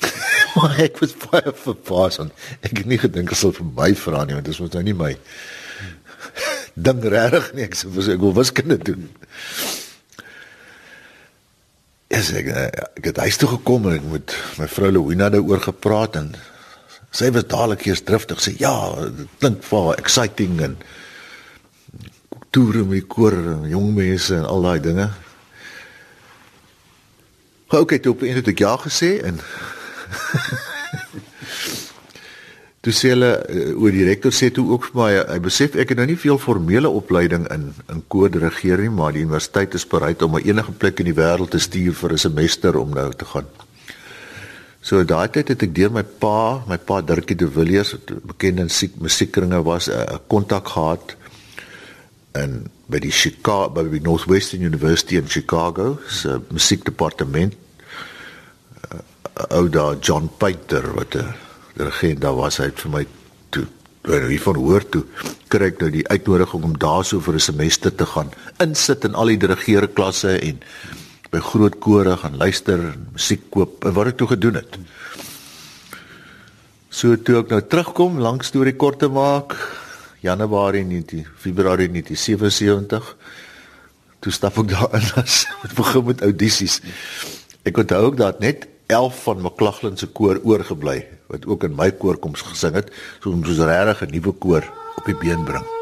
maar 0.56 0.78
ek 0.80 1.02
was 1.02 1.12
baie 1.26 1.52
verbaas 1.52 2.16
en 2.22 2.30
ek 2.62 2.78
het 2.78 2.86
nie 2.88 3.00
gedink 3.02 3.28
dit 3.28 3.38
sou 3.38 3.50
vir 3.52 3.66
my 3.76 3.90
vra 3.98 4.22
nie 4.24 4.38
want 4.38 4.48
dit 4.48 4.56
was 4.56 4.72
nou 4.72 4.82
nie 4.86 4.96
my 4.96 5.10
ding 6.88 7.04
regtig 7.04 7.50
nie 7.56 7.66
ek 7.66 7.76
sê 7.76 7.90
ek 8.14 8.24
wil 8.24 8.32
wiskunde 8.38 8.78
doen. 8.88 9.10
Yes, 12.06 12.30
ek 12.38 12.46
eh, 12.52 12.68
ek 13.00 13.08
het 13.10 13.16
huis 13.24 13.38
toe 13.40 13.48
gekom 13.56 13.88
en 13.90 13.96
ek 13.96 14.04
met 14.06 14.34
my 14.60 14.68
vrou 14.70 14.92
Louina 14.94 15.26
daaroor 15.32 15.64
gepraat 15.64 16.18
en 16.20 16.28
sy 17.10 17.32
was 17.34 17.48
dadelik 17.50 17.86
eers 17.88 18.04
driftig 18.06 18.42
sê 18.42 18.54
ja, 18.60 18.74
dit 19.10 19.26
klink 19.40 19.64
vir 19.66 19.88
exciting 19.96 20.60
en 20.62 20.76
toere 22.54 22.84
met 22.86 23.00
die 23.00 23.08
koor 23.10 23.34
en 23.34 23.66
jong 23.68 23.90
mense 23.96 24.36
en 24.36 24.46
al 24.46 24.62
daai 24.68 24.80
dinge. 24.84 25.08
Gou 27.74 27.82
okay, 27.82 27.98
toe 27.98 28.14
op 28.14 28.22
het 28.22 28.54
ek 28.54 28.62
ja 28.62 28.76
gesê 28.84 29.16
en 29.26 29.42
Toe 32.86 32.94
sê 32.94 33.08
hulle 33.10 33.32
uh, 33.34 33.70
oor 33.82 33.90
die 33.90 34.04
rektor 34.06 34.30
sê 34.30 34.52
toe 34.54 34.62
ook 34.70 34.84
vir 34.86 34.98
my 35.00 35.06
hy 35.18 35.38
besef 35.42 35.74
ek 35.74 35.90
het 35.90 35.98
nou 35.98 36.04
nie 36.06 36.18
veel 36.22 36.38
formele 36.38 36.86
opleiding 36.86 37.48
in 37.50 37.64
in 37.90 38.02
kode 38.14 38.38
regering 38.38 38.92
maar 38.94 39.16
die 39.16 39.24
universiteit 39.24 39.74
is 39.74 39.86
bereid 39.90 40.20
om 40.22 40.36
my 40.36 40.42
enige 40.46 40.70
plek 40.70 41.02
in 41.02 41.08
die 41.10 41.16
wêreld 41.16 41.50
te 41.50 41.58
stuur 41.58 41.96
vir 41.98 42.12
'n 42.14 42.24
semester 42.24 42.78
om 42.78 42.94
nou 42.94 43.10
te 43.10 43.26
gaan. 43.26 43.48
So 44.80 45.02
daai 45.02 45.26
tyd 45.34 45.48
het 45.48 45.62
ek 45.66 45.74
deur 45.74 45.90
my 45.90 46.04
pa, 46.04 46.62
my 46.68 46.78
pa 46.78 47.00
Dirkie 47.02 47.34
de 47.34 47.48
Villiers, 47.50 47.96
bekend 48.22 48.60
in 48.60 48.70
musiekkringe 49.02 49.64
was 49.64 49.88
'n 49.90 50.20
kontak 50.28 50.68
gehad 50.68 51.16
en 52.34 52.70
by 52.86 53.00
die 53.02 53.10
Chicago 53.10 53.68
by 53.74 53.82
die 53.90 54.00
Northwestern 54.00 54.62
University 54.62 55.16
in 55.16 55.26
Chicago 55.26 55.98
se 56.08 56.38
musiekdepartement 56.50 57.52
uh, 58.92 59.00
ou 59.58 59.68
daar 59.68 59.98
John 59.98 60.30
Painter 60.38 60.94
wat 60.94 61.14
'n 61.16 61.45
regent 61.76 62.20
daar 62.20 62.36
was 62.36 62.58
hy 62.62 62.70
vir 62.82 62.92
my 62.92 63.04
toe 63.50 63.66
wanneer 64.06 64.30
hy 64.30 64.38
van 64.38 64.60
hoor 64.62 64.84
toe 64.94 65.04
kry 65.52 65.70
ek 65.70 65.80
nou 65.82 65.90
die 65.94 66.06
uitnodiging 66.08 66.64
om 66.68 66.76
daarso 66.78 67.20
vir 67.20 67.34
'n 67.34 67.46
semester 67.48 67.94
te 67.94 68.06
gaan 68.06 68.30
insit 68.60 69.04
in 69.04 69.14
al 69.14 69.26
die 69.26 69.38
dirigeerde 69.38 69.92
klasse 69.92 70.38
en 70.38 70.60
by 71.30 71.40
groot 71.40 71.78
kore 71.80 72.16
gaan 72.16 72.36
luister 72.38 72.78
en 72.92 73.08
musiek 73.12 73.50
koop 73.50 73.84
en 73.84 73.94
wat 73.96 74.06
ek 74.06 74.18
toe 74.18 74.28
gedoen 74.28 74.54
het. 74.54 74.78
So 76.90 77.16
toe 77.16 77.40
ek 77.42 77.50
nou 77.50 77.60
terugkom 77.60 78.18
lank 78.18 78.46
storie 78.46 78.76
kort 78.76 78.98
te 78.98 79.08
maak 79.08 79.56
Januarie 80.22 80.84
19 80.84 81.26
Februarie 81.36 81.90
1977 81.92 83.16
toe 84.20 84.32
stap 84.32 84.58
ek 84.58 84.70
daar 84.72 84.94
in 84.96 85.10
as 85.20 85.44
begin 85.80 86.06
met 86.06 86.22
audisies. 86.22 86.80
Ek 87.66 87.76
onthou 87.76 88.06
ook 88.06 88.16
dat 88.16 88.40
net 88.40 88.66
11 88.86 89.22
van 89.22 89.42
McLaughlin 89.42 89.96
se 89.96 90.06
koor 90.06 90.40
oorgebly 90.44 91.00
wat 91.26 91.46
ook 91.46 91.64
in 91.66 91.74
my 91.74 91.90
koor 91.90 92.18
kom 92.22 92.34
gesing 92.34 92.74
het, 92.78 92.92
so 93.20 93.30
om 93.30 93.44
soos 93.44 93.58
regtig 93.58 94.06
'n 94.06 94.12
nuwe 94.14 94.32
koor 94.32 94.64
op 94.96 95.04
die 95.04 95.16
been 95.16 95.44
bring. 95.44 95.75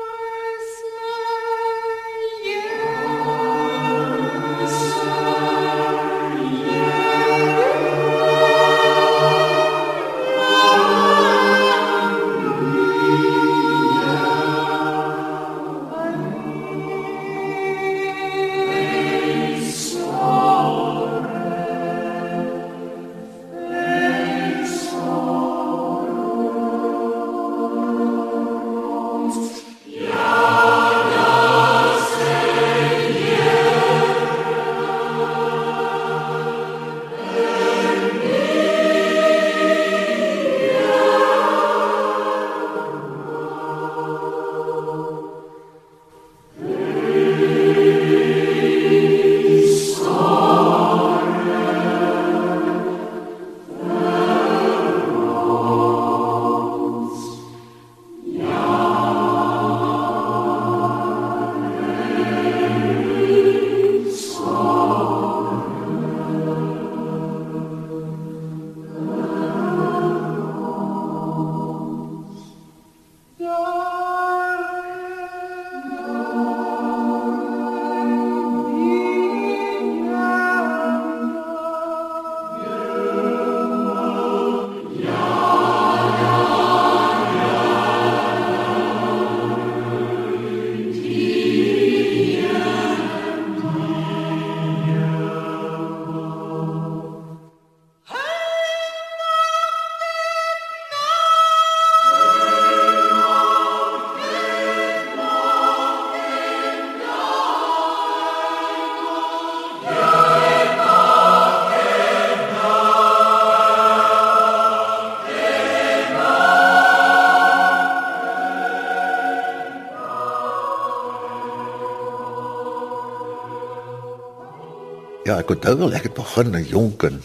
Ja, 125.35 125.41
ek 125.43 125.49
onthou 125.51 125.73
wel 125.81 125.95
ek 125.99 126.05
het 126.07 126.13
begin 126.15 126.53
jonk 126.71 127.03
en 127.09 127.17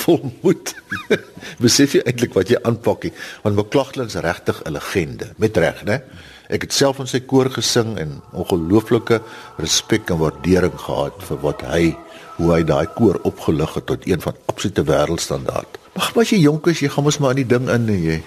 vol 0.00 0.22
moed. 0.40 0.70
Besef 1.64 1.92
jy 1.92 2.00
eintlik 2.08 2.32
wat 2.32 2.48
jy 2.48 2.56
aanpak 2.64 3.04
nie, 3.04 3.10
want 3.44 3.74
is 4.00 4.16
regtig 4.24 4.62
'n 4.64 4.72
legende, 4.72 5.34
met 5.36 5.56
reg, 5.56 5.84
né? 5.84 6.00
Ek 6.48 6.62
het 6.62 6.72
self 6.72 7.02
in 7.04 7.06
sy 7.06 7.20
koor 7.20 7.50
gesing 7.50 7.98
en 7.98 8.22
ongelooflike 8.32 9.20
respek 9.58 10.08
en 10.10 10.22
waardering 10.22 10.78
gehad 10.78 11.20
vir 11.20 11.38
wat 11.44 11.60
hy 11.68 11.92
hoe 12.38 12.52
hy 12.54 12.62
daai 12.64 12.86
koor 12.96 13.20
opgelig 13.22 13.74
het 13.74 13.86
tot 13.86 14.06
een 14.08 14.20
van 14.20 14.34
absolute 14.46 14.84
wêreldstandaard. 14.88 15.76
Maar 15.92 16.16
as 16.16 16.32
jy 16.32 16.40
jonk 16.48 16.66
is, 16.66 16.80
jy 16.80 16.88
gaan 16.88 17.04
mos 17.04 17.18
maar 17.18 17.36
in 17.36 17.44
die 17.44 17.52
ding 17.58 17.68
in 17.68 17.88
en 17.92 18.02
jy 18.08 18.22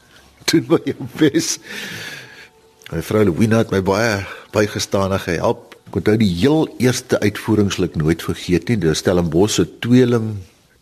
doen 0.48 0.64
wat 0.68 0.86
jy 0.86 0.96
bes. 1.20 1.58
My 2.88 3.02
vrou 3.02 3.24
Louina 3.24 3.58
het 3.58 3.70
my 3.70 3.82
baie 3.82 4.24
bygestaan 4.52 5.12
en 5.12 5.20
gehelp 5.20 5.73
onthou 5.96 6.16
die 6.16 6.32
heel 6.34 6.68
eerste 6.78 7.20
uitvoeringslik 7.20 7.96
nooit 7.96 8.22
vergeet 8.22 8.68
nie. 8.68 8.78
Dit 8.82 8.96
stel 8.96 9.18
in 9.18 9.30
Bos 9.30 9.54
se 9.54 9.66
tweeling 9.78 10.34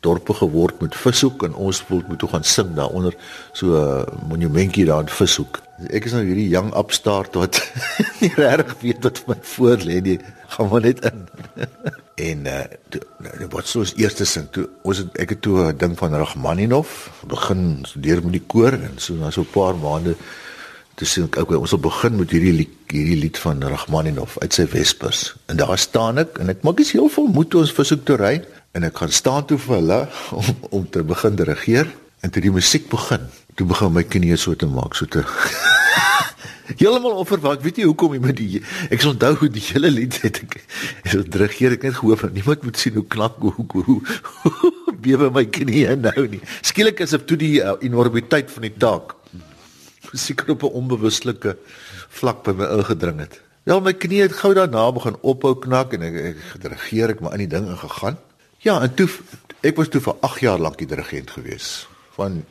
dorpe 0.03 0.35
geword 0.35 0.81
met 0.83 0.97
vishoek 0.99 1.45
en 1.47 1.55
ons 1.55 1.83
wil 1.89 2.03
moet 2.09 2.19
toe 2.19 2.29
gaan 2.33 2.45
sing 2.45 2.73
daaronder 2.75 3.15
so 3.53 3.79
'n 3.79 4.29
monumentjie 4.29 4.85
daar 4.85 5.01
in 5.01 5.09
vishoek. 5.09 5.61
Ek 5.91 6.05
is 6.05 6.13
nou 6.13 6.25
hierdie 6.25 6.49
jong 6.49 6.75
upstart 6.77 7.35
wat 7.35 7.63
nie 8.21 8.33
regtig 8.35 8.75
weet 8.81 9.03
wat 9.03 9.23
my 9.27 9.39
voor 9.41 9.79
lê 9.87 10.01
nie. 10.01 10.19
Gaan 10.49 10.69
maar 10.69 10.81
net 10.81 11.05
in. 11.05 11.27
en 12.29 12.47
uh 12.47 12.65
nou 13.23 13.49
wat 13.51 13.67
sou 13.67 13.83
ons 13.85 13.95
eerste 13.97 14.25
sing 14.25 14.49
toe 14.53 14.69
ons 14.83 14.99
het 14.99 15.19
ek 15.23 15.35
het 15.35 15.43
toe 15.43 15.73
'n 15.73 15.77
ding 15.79 15.95
van 15.99 16.15
Rachmaninov 16.15 16.89
begin 17.27 17.85
studeer 17.89 18.23
met 18.23 18.33
die 18.33 18.47
koor 18.47 18.73
en 18.73 18.99
so 18.99 19.15
na 19.15 19.31
so 19.31 19.41
'n 19.41 19.55
paar 19.55 19.77
maande 19.77 20.17
Toe 21.01 21.09
sê 21.09 21.23
ek 21.25 21.39
okay, 21.41 21.57
ons 21.57 21.73
sal 21.73 21.81
begin 21.81 22.19
met 22.21 22.33
hierdie 22.35 22.67
hierdie 22.93 23.17
lied 23.17 23.39
van 23.41 23.63
Rachmaninov 23.65 24.37
uit 24.43 24.53
sy 24.53 24.67
Vespers. 24.69 25.23
En 25.49 25.57
daar 25.61 25.79
staan 25.81 26.21
ek 26.21 26.37
en 26.43 26.53
ek 26.53 26.61
maak 26.67 26.83
iets 26.83 26.93
heel 26.97 27.09
vol 27.13 27.31
moed 27.33 27.55
ons 27.57 27.73
versoek 27.73 28.05
te 28.09 28.19
ry 28.21 28.35
en 28.77 28.85
ek 28.89 29.01
gaan 29.01 29.15
staan 29.15 29.47
toe 29.49 29.57
vir 29.65 29.79
hulle 29.79 30.01
om 30.41 30.67
om 30.83 30.89
te 30.93 31.05
begin 31.07 31.39
te 31.39 31.49
regeer 31.49 31.89
en 32.21 32.33
toe 32.33 32.43
die 32.45 32.53
musiek 32.53 32.91
begin. 32.93 33.25
Toe 33.57 33.67
begin 33.69 33.95
my 33.97 34.05
knieë 34.05 34.37
so 34.41 34.57
te 34.57 34.69
maak, 34.69 34.99
so 34.99 35.09
te 35.09 35.25
Heeltemal 36.73 37.19
offerwag, 37.21 37.59
weet 37.65 37.81
jy 37.83 37.89
hoekom 37.89 38.15
jy 38.15 38.21
met 38.23 38.37
die 38.39 38.61
ek 38.93 39.03
onthou 39.09 39.33
hoe 39.41 39.49
die 39.53 39.65
hele 39.73 39.91
lied 39.93 40.21
het 40.23 40.39
ek 40.45 40.61
so 41.09 41.25
regeer 41.41 41.75
ek 41.77 41.89
net 41.89 41.97
gehoop 41.99 42.23
dat 42.29 42.37
niemand 42.37 42.63
moet 42.69 42.79
sien 42.81 42.95
hoe 43.01 43.09
knak 43.17 43.41
hoe 43.41 43.67
hoe 43.73 43.99
bewe 45.03 45.33
my 45.35 45.43
knieë 45.49 45.97
nou 46.05 46.29
nie. 46.37 46.45
Skielik 46.63 47.01
is 47.03 47.17
dit 47.17 47.27
toe 47.27 47.41
die 47.41 47.57
uh, 47.65 47.75
enormiteit 47.83 48.53
van 48.53 48.69
die 48.69 48.77
taak 48.77 49.17
seker 50.13 50.51
op 50.51 50.63
'n 50.63 50.77
onbewuslike 50.81 51.57
vlak 52.09 52.43
by 52.45 52.51
my 52.51 52.67
ingedring 52.79 53.19
het. 53.19 53.41
Ja, 53.65 53.79
my 53.81 53.93
knie 53.93 54.23
het 54.23 54.33
gou 54.33 54.55
daarna 54.55 54.93
begin 54.93 55.17
ophou 55.21 55.55
knak 55.59 55.93
en 55.93 56.03
ek 56.03 56.15
ek 56.15 56.39
gedirigeer 56.55 57.11
ek 57.15 57.21
maar 57.21 57.33
in 57.33 57.47
die 57.47 57.53
ding 57.53 57.69
ingegaan. 57.69 58.19
Ja, 58.59 58.81
en 58.83 58.95
toe 58.95 59.09
ek 59.63 59.77
was 59.77 59.89
toe 59.89 60.01
vir 60.01 60.17
8 60.21 60.41
jaar 60.41 60.59
lank 60.59 60.79
die 60.79 60.87
dirigent 60.87 61.31
gewees 61.31 61.87
van 62.17 62.45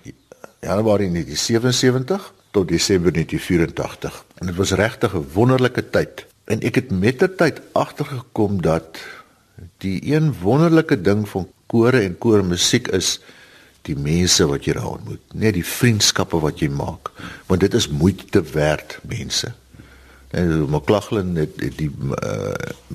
Januarie 0.62 1.12
1977 1.12 2.34
tot 2.52 2.68
Desember 2.68 3.12
1984. 3.12 4.24
En 4.40 4.48
dit 4.48 4.56
was 4.56 4.72
regtig 4.72 5.14
'n 5.14 5.28
wonderlike 5.34 5.90
tyd. 5.90 6.26
En 6.46 6.62
ek 6.62 6.76
het 6.76 6.92
met 6.92 7.20
die 7.20 7.36
tyd 7.36 7.62
agtergekom 7.72 8.62
dat 8.62 9.00
die 9.78 10.14
een 10.14 10.34
wonderlike 10.42 11.02
ding 11.02 11.30
van 11.30 11.48
kore 11.68 12.02
en 12.02 12.18
koormusiek 12.18 12.88
is 12.88 13.20
die 13.88 13.98
mense 13.98 14.46
wat 14.46 14.68
jy 14.68 14.76
daar 14.78 14.94
ontmoet, 14.94 15.24
net 15.34 15.56
die 15.58 15.66
vriendskappe 15.66 16.40
wat 16.44 16.62
jy 16.62 16.70
maak, 16.70 17.10
want 17.48 17.64
dit 17.64 17.74
is 17.74 17.90
moeite 17.90 18.44
werd, 18.54 19.00
mense. 19.10 19.54
En 20.32 20.70
McLaughlin 20.70 21.36
het, 21.36 21.58
het 21.60 21.76
die 21.80 21.90
uh, 21.90 22.54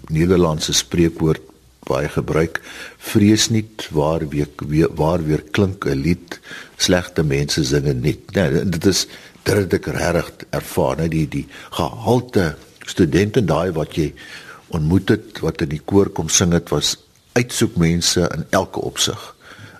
Nederlandse 0.09 0.73
spreekwoord 0.73 1.43
baie 1.87 2.09
gebruik 2.11 2.61
vrees 3.13 3.49
nie 3.53 3.65
waar 3.95 4.25
weer, 4.29 4.49
waar 4.99 5.23
weer 5.23 5.43
klink 5.55 5.87
'n 5.87 6.03
lied 6.03 6.41
slegte 6.77 7.23
mense 7.23 7.65
singe 7.65 7.95
nie 7.95 8.19
nee, 8.35 8.65
dit 8.65 8.87
is 8.87 9.07
dit 9.45 9.55
het 9.55 9.75
ek 9.79 9.87
regtig 9.87 10.49
ervaar 10.51 10.97
net 10.97 11.11
die 11.11 11.29
die 11.29 11.47
gehalte 11.71 12.57
studente 12.87 13.45
daai 13.45 13.71
wat 13.73 13.95
jy 13.95 14.13
ontmoet 14.69 15.09
het 15.09 15.41
wat 15.47 15.63
in 15.63 15.69
die 15.69 15.85
koor 15.85 16.11
kom 16.11 16.29
sing 16.29 16.53
het 16.53 16.71
was 16.75 16.97
uitsoek 17.39 17.77
mense 17.77 18.27
in 18.35 18.45
elke 18.51 18.81
opsig 18.81 19.36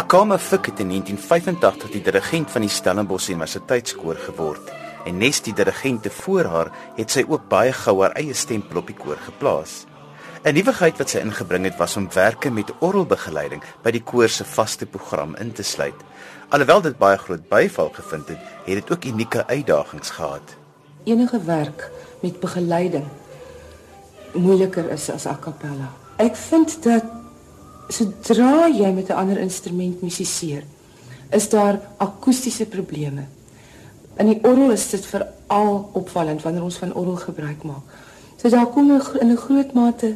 Akama 0.00 0.38
Fik 0.38 0.66
het 0.66 0.78
in 0.78 0.88
1985 0.88 1.90
die 1.90 2.00
dirigent 2.02 2.50
van 2.50 2.62
die 2.64 2.70
Stellenbosch 2.72 3.28
Universiteitskoor 3.28 4.16
geword 4.16 4.70
en 5.04 5.18
nes 5.20 5.42
die 5.44 5.52
dirigente 5.52 6.08
voor 6.22 6.48
haar 6.48 6.70
het 6.96 7.12
sy 7.12 7.26
ook 7.28 7.50
baie 7.52 7.74
gou 7.76 7.98
haar 8.00 8.16
eie 8.16 8.32
stempel 8.32 8.80
op 8.80 8.88
die 8.88 8.96
koor 8.96 9.20
geplaas. 9.26 9.84
'n 10.40 10.56
Nuwigheid 10.56 10.96
wat 10.96 11.12
sy 11.12 11.20
ingebring 11.20 11.68
het 11.68 11.76
was 11.76 11.98
om 12.00 12.08
werke 12.14 12.50
met 12.50 12.72
orgelbegeleiding 12.80 13.60
by 13.84 13.92
die 13.92 14.02
koor 14.02 14.28
se 14.28 14.44
vaste 14.44 14.86
program 14.86 15.36
in 15.36 15.52
te 15.52 15.62
sluit. 15.62 16.00
Alhoewel 16.48 16.80
dit 16.80 16.98
baie 16.98 17.18
groot 17.18 17.48
byval 17.48 17.92
gevind 17.92 18.28
het, 18.28 18.40
het 18.64 18.74
dit 18.80 18.92
ook 18.92 19.04
unieke 19.04 19.46
uitdagings 19.46 20.10
gehad. 20.10 20.56
Enige 21.04 21.44
werk 21.44 21.90
met 22.22 22.40
begeleiding 22.40 23.04
moeiliker 24.32 24.90
is 24.90 25.10
as 25.10 25.26
a 25.26 25.36
cappella. 25.40 25.92
Ek 26.16 26.36
vind 26.36 26.82
dat 26.82 27.19
sodra 27.90 28.68
jy 28.68 28.92
met 28.92 29.08
'n 29.08 29.18
ander 29.18 29.38
instrument 29.38 30.02
musiseer, 30.02 30.64
is 31.30 31.48
daar 31.48 31.80
akoestiese 31.98 32.66
probleme. 32.66 33.24
In 34.16 34.26
die 34.26 34.38
orgel 34.42 34.70
is 34.70 34.90
dit 34.90 35.06
veral 35.06 35.90
opvallend 35.92 36.42
wanneer 36.42 36.62
ons 36.62 36.76
van 36.76 36.94
orgel 36.94 37.16
gebruik 37.16 37.62
maak. 37.62 37.82
So 38.36 38.48
daar 38.48 38.66
kom 38.66 38.90
in 39.20 39.30
'n 39.30 39.36
groot 39.36 39.72
mate 39.72 40.14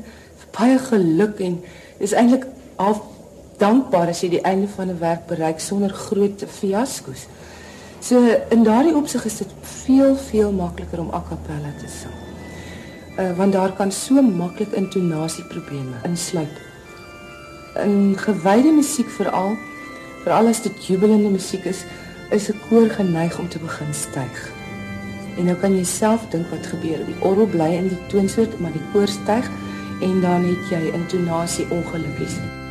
baie 0.51 0.79
geluk 0.79 1.41
en 1.41 1.63
is 1.99 2.13
eintlik 2.13 2.47
half 2.77 3.01
dankbaar 3.59 4.09
as 4.09 4.21
jy 4.21 4.29
die 4.29 4.45
einde 4.45 4.69
van 4.69 4.89
'n 4.89 4.99
werk 4.99 5.27
bereik 5.27 5.61
sonder 5.61 5.91
groot 5.91 6.45
fiasko's. 6.49 7.27
So 8.01 8.21
in 8.51 8.63
daardie 8.63 8.95
opsig 8.95 9.25
is 9.25 9.37
dit 9.37 9.49
veel 9.61 10.17
veel 10.17 10.53
makliker 10.53 11.01
om 11.01 11.11
a 11.15 11.23
cappella 11.29 11.73
te 11.81 11.89
sing. 11.89 12.13
Uh, 13.19 13.37
want 13.37 13.53
daar 13.53 13.73
kan 13.73 13.93
so 13.93 14.23
maklik 14.23 14.73
intonasieprobleme 14.73 15.97
insluit 16.03 16.64
in 17.83 18.15
gewyde 18.19 18.73
musiek 18.73 19.09
veral 19.11 19.57
veral 20.23 20.49
as 20.49 20.63
dit 20.63 20.87
jubelende 20.87 21.29
musiek 21.29 21.65
is 21.65 21.85
is 22.31 22.49
'n 22.49 22.61
koor 22.69 22.89
geneig 22.91 23.39
om 23.39 23.49
te 23.49 23.59
begin 23.59 23.95
styg. 23.95 24.53
En 25.37 25.45
nou 25.45 25.57
kan 25.57 25.77
jy 25.77 25.85
self 25.85 26.27
dink 26.31 26.51
wat 26.51 26.67
gebeur. 26.67 27.05
Die 27.07 27.21
orgel 27.21 27.47
bly 27.47 27.71
in 27.75 27.89
die 27.89 28.07
toonsoort 28.07 28.61
maar 28.61 28.73
die 28.73 28.89
koor 28.93 29.09
styg 29.09 29.51
en 30.01 30.21
dan 30.21 30.45
het 30.45 30.71
jy 30.71 30.91
intonasie 30.93 31.67
ongelukkies. 31.71 32.64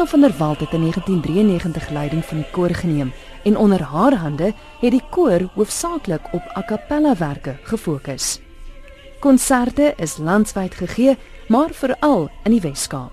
Sonja 0.00 0.18
van 0.18 0.28
der 0.28 0.38
Walt 0.38 0.60
het 0.60 0.72
in 0.72 0.80
1993 0.80 1.88
leiding 1.90 2.24
van 2.24 2.36
die 2.36 2.46
koor 2.50 2.74
geneem 2.74 3.12
en 3.44 3.56
onder 3.56 3.82
haar 3.82 4.14
hande 4.14 4.54
het 4.80 4.90
die 4.90 5.02
koor 5.10 5.50
hoofsaaklik 5.54 6.32
op 6.32 6.42
a 6.56 6.62
cappella 6.64 7.16
werke 7.16 7.56
gefokus. 7.62 8.40
Konserte 9.18 9.92
is 9.96 10.16
landwyd 10.16 10.74
gegee, 10.74 11.16
maar 11.48 11.68
veral 11.70 12.30
in 12.44 12.50
die 12.50 12.60
Wes-Kaap. 12.60 13.12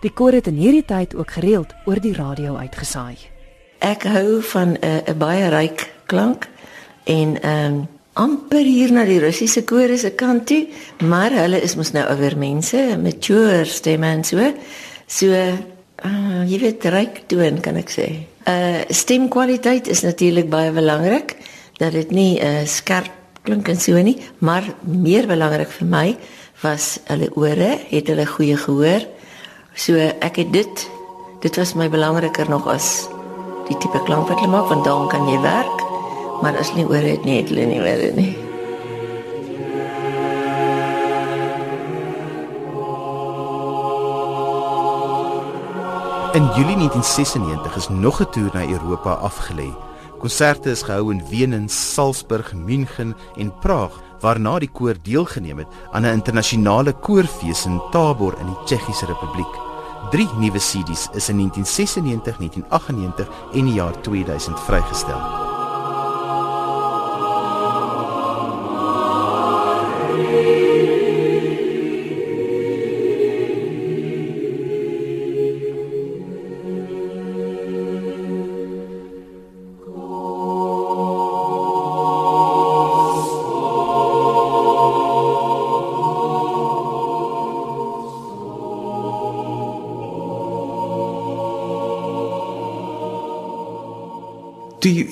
Die 0.00 0.12
koor 0.12 0.32
het 0.32 0.46
in 0.46 0.54
hierdie 0.54 0.84
tyd 0.84 1.14
ook 1.14 1.30
gereeld 1.30 1.74
oor 1.84 1.98
die 2.00 2.14
radio 2.14 2.56
uitgesaai. 2.56 3.18
Ek 3.78 4.06
hou 4.06 4.42
van 4.42 4.68
'n 4.68 4.78
uh, 4.86 5.10
'n 5.10 5.18
baie 5.18 5.48
ryk 5.48 5.92
klank 6.06 6.48
en 7.04 7.42
ehm 7.42 7.74
um, 7.74 7.88
amper 8.12 8.64
hier 8.64 8.92
na 8.92 9.04
die 9.04 9.18
Russiese 9.18 9.64
kore 9.64 9.96
se 9.98 10.10
kant 10.10 10.46
toe, 10.46 10.68
maar 11.02 11.30
hulle 11.30 11.60
is 11.60 11.74
mos 11.74 11.90
nou 11.92 12.06
ouer 12.06 12.38
mense, 12.38 12.98
mature 13.02 13.64
stemme 13.64 14.06
en 14.06 14.24
so. 14.24 14.54
So 15.06 15.26
Uh, 16.02 16.42
jy 16.50 16.58
weet 16.58 16.84
ryk 16.90 17.20
toon 17.30 17.60
kan 17.62 17.78
ek 17.78 17.92
sê. 17.92 18.08
Uh 18.50 18.82
stemkwaliteit 18.90 19.86
is 19.88 20.02
natuurlik 20.02 20.50
baie 20.50 20.72
belangrik 20.74 21.36
dat 21.78 21.94
dit 21.94 22.10
nie 22.10 22.32
uh 22.42 22.64
skerp 22.66 23.12
klink 23.44 23.68
en 23.68 23.78
so 23.80 24.00
nie, 24.02 24.16
maar 24.40 24.64
meer 24.82 25.28
belangrik 25.28 25.70
vir 25.78 25.88
my 25.88 26.06
was 26.62 26.98
hulle 27.10 27.28
ore, 27.36 27.74
het 27.90 28.08
hulle 28.08 28.26
goeie 28.26 28.56
gehoor. 28.56 29.04
So 29.76 30.00
ek 30.00 30.40
het 30.42 30.52
dit 30.52 30.86
dit 31.44 31.60
was 31.60 31.74
my 31.76 31.90
belangriker 31.92 32.48
nog 32.48 32.66
as 32.72 33.06
die 33.68 33.76
tipe 33.78 34.00
klank 34.08 34.28
wat 34.28 34.40
hulle 34.40 34.52
maak 34.56 34.72
want 34.72 34.84
dan 34.88 35.08
kan 35.12 35.28
jy 35.28 35.38
werk. 35.44 35.84
Maar 36.42 36.58
as 36.58 36.74
nie 36.74 36.88
ore 36.88 37.14
het 37.14 37.24
nie, 37.24 37.38
het 37.42 37.52
hulle 37.52 37.68
nie 37.70 37.84
weer 37.84 38.10
nie. 38.16 38.43
In 46.34 46.46
Julie 46.46 46.76
1996 46.76 47.76
is 47.76 47.88
nog 47.88 48.20
'n 48.20 48.30
toer 48.30 48.50
na 48.52 48.66
Europa 48.66 49.14
afgelê. 49.14 49.70
Konserte 50.18 50.70
is 50.70 50.82
gehou 50.82 51.12
in 51.12 51.22
Wenen, 51.28 51.68
Salzburg, 51.68 52.52
München 52.54 53.16
en 53.36 53.58
Praag, 53.58 53.90
waarna 54.20 54.58
die 54.58 54.70
koor 54.72 54.94
deelgeneem 55.02 55.58
het 55.58 55.66
aan 55.92 56.02
'n 56.02 56.12
internasionale 56.12 56.92
koorfees 56.92 57.64
in 57.66 57.82
Tabor 57.90 58.34
in 58.40 58.46
die 58.46 58.64
Tsjechiese 58.64 59.06
Republiek. 59.06 59.54
Drie 60.10 60.28
nuwe 60.38 60.58
CD's 60.58 61.08
is 61.12 61.28
in 61.28 61.36
1996, 61.36 62.38
1998 62.38 63.28
en 63.52 63.64
die 63.64 63.74
jaar 63.74 64.00
2000 64.00 64.60
vrygestel. 64.60 65.43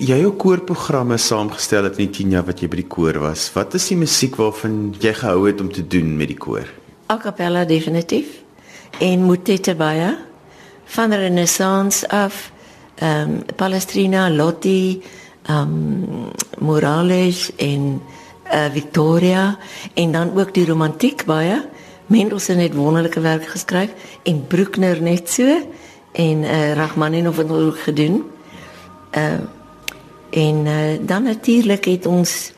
Jy 0.03 0.19
jou 0.19 0.33
koorprogramme 0.35 1.15
saamgestel 1.21 1.87
het 1.87 1.99
in 2.01 2.09
die 2.09 2.25
10 2.25 2.33
jaar 2.35 2.47
wat 2.49 2.63
jy 2.63 2.69
by 2.71 2.81
die 2.81 2.91
koor 2.91 3.21
was, 3.23 3.47
wat 3.55 3.77
is 3.79 3.87
die 3.93 3.99
musiek 4.01 4.35
waarvan 4.41 4.95
jy 4.99 5.13
gehou 5.15 5.45
het 5.47 5.63
om 5.63 5.71
te 5.71 5.85
doen 5.87 6.17
met 6.19 6.33
die 6.33 6.39
koor? 6.39 6.67
A 7.13 7.19
cappella 7.23 7.63
definitief. 7.69 8.41
En 8.99 9.23
motette 9.29 9.77
baie 9.79 10.11
van 10.97 11.15
Renaissance 11.15 12.09
af, 12.09 12.51
ehm 12.99 13.39
um, 13.39 13.55
Palestrina, 13.57 14.29
Lotti, 14.31 15.03
ehm 15.47 15.71
um, 15.71 16.33
Morales 16.59 17.51
en 17.57 18.01
uh, 18.53 18.67
Victoria 18.73 19.59
en 19.95 20.13
dan 20.13 20.35
ook 20.39 20.55
die 20.55 20.67
romantiek 20.67 21.25
baie. 21.25 21.63
Mendelssohn 22.07 22.59
het 22.59 22.75
wonderlike 22.75 23.21
werk 23.21 23.47
geskryf 23.47 23.91
en 24.23 24.47
Bruckner 24.47 25.03
net 25.03 25.31
so 25.31 25.47
en 26.13 26.43
uh, 26.43 26.75
Rachmaninov 26.75 27.37
het 27.37 27.51
ook 27.51 27.79
gedoen. 27.79 28.25
Uh, 29.17 29.62
en 30.33 30.67
uh, 30.67 30.99
dan 31.01 31.23
natuurlik 31.23 31.85
het 31.85 32.07
ons 32.07 32.53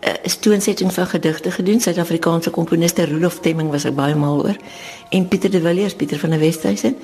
'n 0.00 0.08
uh, 0.08 0.14
stoonsetting 0.24 0.92
van 0.92 1.06
gedigte 1.06 1.50
gedoen. 1.50 1.80
Suid-Afrikaanse 1.80 2.50
komponiste 2.50 3.04
Rudolf 3.04 3.40
Temming 3.40 3.70
was 3.70 3.84
ek 3.84 3.94
baie 3.94 4.14
mal 4.14 4.42
oor 4.44 4.56
en 5.10 5.28
Pieter 5.28 5.50
de 5.50 5.60
Villiers, 5.60 5.94
Pieter 5.94 6.18
van 6.18 6.30
der 6.30 6.38
Westhuizen 6.38 6.96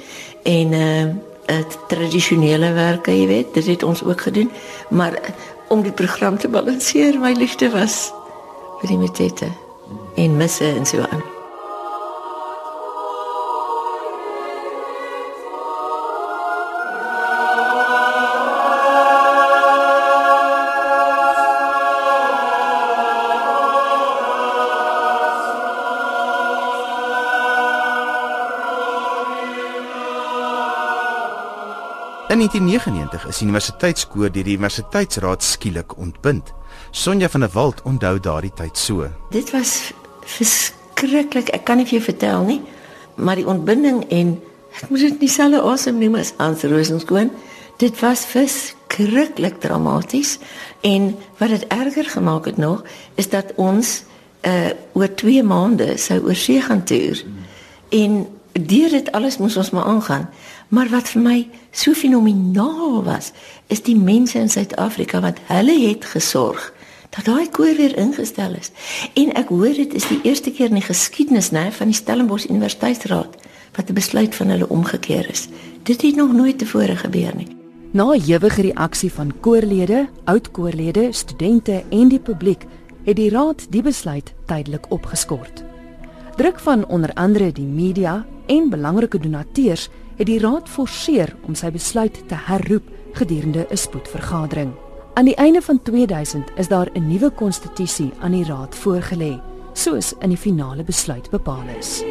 en 0.43 0.73
uh 0.73 1.07
het 1.45 1.79
tradisionele 1.89 2.73
werke, 2.73 3.13
jy 3.13 3.27
weet, 3.27 3.55
dit 3.55 3.67
het 3.67 3.83
ons 3.83 4.05
ook 4.05 4.21
gedoen, 4.21 4.51
maar 4.89 5.13
uh, 5.13 5.19
om 5.69 5.83
die 5.83 5.93
program 5.93 6.39
te 6.39 6.49
balanseer, 6.49 7.21
my 7.21 7.35
liefde 7.37 7.71
was 7.71 8.13
vir 8.81 8.95
die 8.95 8.99
metette 8.99 9.53
en 10.17 10.37
misse 10.37 10.65
en 10.65 10.87
so 10.87 11.05
aan. 11.11 11.34
1999 32.45 33.25
is 33.29 33.39
die 33.41 33.47
universiteitskoor 33.47 34.33
deur 34.33 34.45
die 34.45 34.57
universiteitsraad 34.59 35.43
skielik 35.43 35.95
ontbind. 35.97 36.51
Sonja 36.93 37.31
van 37.33 37.41
der 37.41 37.53
Walt 37.55 37.81
onthou 37.89 38.19
daardie 38.21 38.53
tyd 38.53 38.77
so. 38.77 39.07
Dit 39.33 39.53
was 39.55 39.95
verskriklik. 40.29 41.49
Ek 41.57 41.65
kan 41.65 41.81
nie 41.81 41.87
vir 41.89 41.99
jou 41.99 42.03
vertel 42.11 42.45
nie, 42.45 42.59
maar 43.17 43.41
die 43.41 43.47
ontbinding 43.49 44.03
en 44.13 44.35
ek 44.77 44.93
moet 44.93 45.07
dit 45.07 45.17
dieselfde 45.25 45.63
asem 45.65 45.97
neem 46.03 46.19
as 46.21 46.35
Hans 46.37 46.67
Rosenskoen. 46.69 47.33
Dit 47.81 47.97
was 48.05 48.27
verskriklik 48.29 49.63
dramaties 49.65 50.37
en 50.85 51.15
wat 51.41 51.57
dit 51.57 51.65
erger 51.73 52.13
gemaak 52.13 52.51
het 52.51 52.61
nog 52.61 52.85
is 53.17 53.33
dat 53.33 53.57
ons 53.57 54.03
uh 54.45 54.75
oor 54.93 55.09
2 55.17 55.41
maande 55.49 55.95
sou 55.97 56.21
oor 56.27 56.37
see 56.37 56.61
gaan 56.61 56.85
toer. 56.85 57.25
En 57.89 58.27
deur 58.53 58.93
dit 58.93 59.13
alles 59.17 59.41
moes 59.41 59.57
ons 59.57 59.73
maar 59.73 59.89
aangaan. 59.89 60.29
Maar 60.75 60.89
wat 60.91 61.09
vir 61.13 61.23
my 61.23 61.37
so 61.71 61.95
fenomenaal 61.95 63.05
was, 63.07 63.31
is 63.71 63.83
die 63.87 63.95
mense 63.95 64.39
in 64.39 64.51
Suid-Afrika 64.51 65.21
wat 65.23 65.39
hulle 65.47 65.77
het 65.87 66.07
gesorg 66.11 66.73
dat 67.15 67.29
daai 67.29 67.47
koor 67.55 67.77
weer 67.79 67.93
ingestel 67.95 68.57
is. 68.59 68.73
En 69.15 69.31
ek 69.39 69.53
hoor 69.55 69.77
dit 69.77 69.93
is 69.95 70.09
die 70.11 70.19
eerste 70.27 70.51
keer 70.51 70.73
in 70.73 70.81
die 70.81 70.89
geskiedenis 70.89 71.53
nê 71.55 71.69
van 71.77 71.93
die 71.93 71.95
Stellenbosch 71.95 72.49
Universiteitsraad 72.51 73.37
wat 73.77 73.91
'n 73.91 73.95
besluit 73.95 74.35
van 74.35 74.51
hulle 74.51 74.69
omgekeer 74.69 75.31
is. 75.31 75.47
Dit 75.83 76.03
het 76.03 76.17
nog 76.17 76.33
nooit 76.33 76.59
tevore 76.59 76.97
gebeur 76.97 77.37
nie. 77.37 77.57
Na 77.93 78.13
ewige 78.13 78.63
reaksie 78.63 79.13
van 79.13 79.33
koorlede, 79.41 80.09
oud-koorlede, 80.25 81.13
studente 81.13 81.85
en 81.91 82.09
die 82.09 82.19
publiek, 82.19 82.67
het 83.05 83.17
die 83.17 83.31
raad 83.31 83.67
die 83.71 83.83
besluit 83.83 84.35
tydelik 84.47 84.91
opgeskort. 84.91 85.63
Druk 86.37 86.59
van 86.59 86.87
onder 86.87 87.13
andere 87.15 87.53
die 87.53 87.67
media 87.67 88.27
en 88.47 88.71
belangrike 88.71 89.19
donateurs 89.19 89.89
het 90.17 90.27
die 90.27 90.39
raad 90.39 90.69
forceer 90.69 91.35
om 91.47 91.55
sy 91.55 91.71
besluit 91.75 92.23
te 92.29 92.39
herroep 92.47 92.89
gedurende 93.15 93.67
'n 93.71 93.77
spoedvergadering. 93.77 94.73
Aan 95.15 95.25
die 95.25 95.37
einde 95.37 95.63
van 95.63 95.83
2000 95.83 96.51
is 96.57 96.69
daar 96.69 96.91
'n 96.95 97.09
nuwe 97.09 97.31
konstitusie 97.31 98.13
aan 98.21 98.33
die 98.33 98.45
raad 98.45 98.75
voorgelê, 98.75 99.41
soos 99.73 100.15
in 100.21 100.29
die 100.29 100.39
finale 100.39 100.85
besluit 100.85 101.31
bepaal 101.31 101.69
is. 101.79 102.03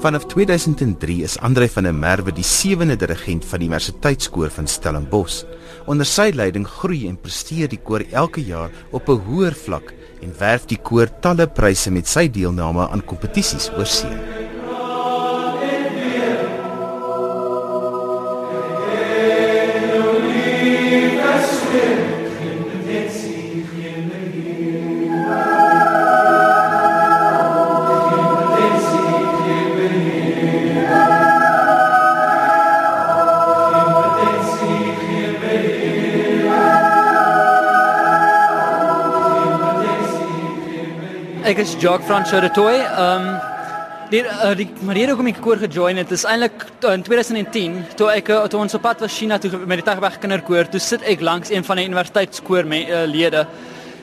Vanaf 0.00 0.24
2003 0.26 1.22
is 1.22 1.38
Andre 1.38 1.68
van 1.68 1.82
der 1.82 1.94
Merwe 1.94 2.32
die 2.32 2.44
sewende 2.44 2.96
dirigent 2.96 3.44
van 3.44 3.58
die 3.58 3.68
Universiteitskoor 3.68 4.50
van 4.50 4.66
Stellenbosch. 4.66 5.44
Onder 5.86 6.06
sy 6.06 6.30
leiding 6.34 6.64
groei 6.66 7.06
en 7.08 7.18
presteer 7.20 7.68
die 7.68 7.80
koor 7.84 8.04
elke 8.10 8.40
jaar 8.40 8.70
op 8.90 9.08
'n 9.08 9.20
hoër 9.26 9.54
vlak 9.54 9.92
en 10.22 10.32
werf 10.38 10.64
die 10.64 10.78
koor 10.78 11.08
talle 11.20 11.46
pryse 11.46 11.90
met 11.90 12.08
sy 12.08 12.30
deelname 12.30 12.88
aan 12.88 13.04
kompetisies 13.04 13.70
oor 13.76 13.86
Ek 41.60 41.66
is 41.66 41.76
Jacques 41.76 42.06
Francois 42.08 42.40
de 42.40 42.48
Toy. 42.56 42.72
Ehm 42.72 43.26
um, 43.28 43.34
die 44.08 44.22
uh, 44.24 44.54
die 44.56 44.64
manier 44.80 45.10
hoe 45.12 45.26
ek 45.28 45.42
koor 45.44 45.58
gejoin 45.60 45.98
het 46.00 46.08
is 46.16 46.22
eintlik 46.24 46.62
in 46.88 47.02
2010 47.04 47.74
toe 48.00 48.08
ek 48.14 48.30
uh, 48.32 48.46
toe 48.48 48.62
ons 48.62 48.76
op 48.78 48.80
pad 48.80 49.02
was 49.04 49.12
China 49.12 49.36
toe 49.36 49.50
met 49.68 49.82
die 49.82 49.84
Tagberg 49.84 50.16
kinderkoor. 50.22 50.70
Toe 50.72 50.80
sit 50.80 51.04
ek 51.04 51.20
langs 51.20 51.52
een 51.52 51.66
van 51.66 51.76
die 51.76 51.84
universiteitskoor 51.90 52.64
me 52.64 52.80
uh, 52.86 53.02
lede. 53.04 53.44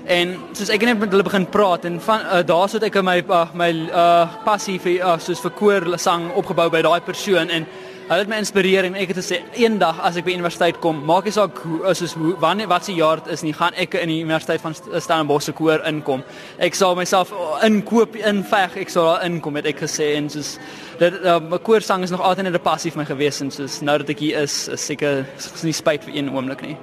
En 0.06 0.36
soos 0.52 0.70
ek 0.70 0.86
net 0.86 1.02
met 1.02 1.10
hulle 1.10 1.26
begin 1.26 1.50
praat 1.50 1.89
en 1.89 1.98
van 2.06 2.28
uh, 2.28 2.43
daar 2.46 2.70
sit 2.70 2.86
ek 2.91 3.02
in 3.02 3.10
my 3.10 3.17
uh, 3.26 3.41
my 3.58 3.72
uh, 3.89 4.38
passie 4.46 4.78
vir 4.78 5.02
uh, 5.02 5.17
soos 5.17 5.41
vir 5.41 5.58
koor 5.58 5.89
sang 5.98 6.30
opgebou 6.38 6.70
by 6.78 6.86
daai 6.86 7.02
persoon 7.10 7.50
en 7.50 7.65
Hulle 8.08 8.24
het 8.24 8.30
my 8.32 8.38
inspireer 8.39 8.86
en 8.88 8.93
ek 8.96 9.10
het 9.12 9.17
gesê 9.20 9.38
eendag 9.60 9.98
as 10.08 10.15
ek 10.15 10.24
by 10.24 10.32
universiteit 10.38 10.78
kom, 10.80 11.02
maak 11.10 11.26
nie 11.28 11.34
saak 11.36 11.58
hoe 11.60 11.82
is 11.89 12.13
hoe 12.15 12.38
wanneer 12.39 12.70
wat 12.72 12.86
se 12.88 12.93
jaar 12.96 13.20
dit 13.20 13.34
is 13.36 13.43
nie, 13.43 13.52
gaan 13.52 13.76
ek 13.76 13.98
in 14.00 14.08
die 14.08 14.22
universiteit 14.22 14.63
van 14.63 14.78
Stellenbosch 14.78 15.50
se 15.50 15.54
koor 15.58 15.84
inkom. 15.89 16.24
Ek 16.63 16.78
sal 16.80 16.96
myself 16.96 17.34
inkoop 17.67 18.15
inveg, 18.15 18.80
ek 18.86 18.96
sal 18.96 19.10
daar 19.10 19.28
inkom 19.28 19.60
het 19.60 19.67
ek 19.74 19.84
gesê 19.84 20.13
en 20.22 20.32
soos 20.32 20.54
dit 21.02 21.20
uh, 21.20 21.36
my 21.50 21.60
koorsang 21.60 22.08
is 22.08 22.15
nog 22.15 22.24
altyd 22.24 22.48
'n 22.48 22.63
passie 22.63 22.96
vir 22.96 23.04
my 23.04 23.08
gewees 23.12 23.41
en 23.43 23.52
soos 23.52 23.82
nou 23.82 23.98
dat 23.98 24.15
ek 24.15 24.24
hier 24.24 24.39
is, 24.39 24.70
is 24.72 24.88
seker 24.88 25.26
is 25.36 25.63
nie 25.67 25.76
spyt 25.76 26.08
vir 26.08 26.15
een 26.15 26.32
oomblik 26.32 26.63
nie. 26.63 26.78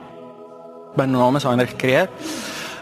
My 0.96 1.06
naam 1.06 1.36
is 1.36 1.48
Heinrich 1.48 1.76
Kreer. 1.80 2.08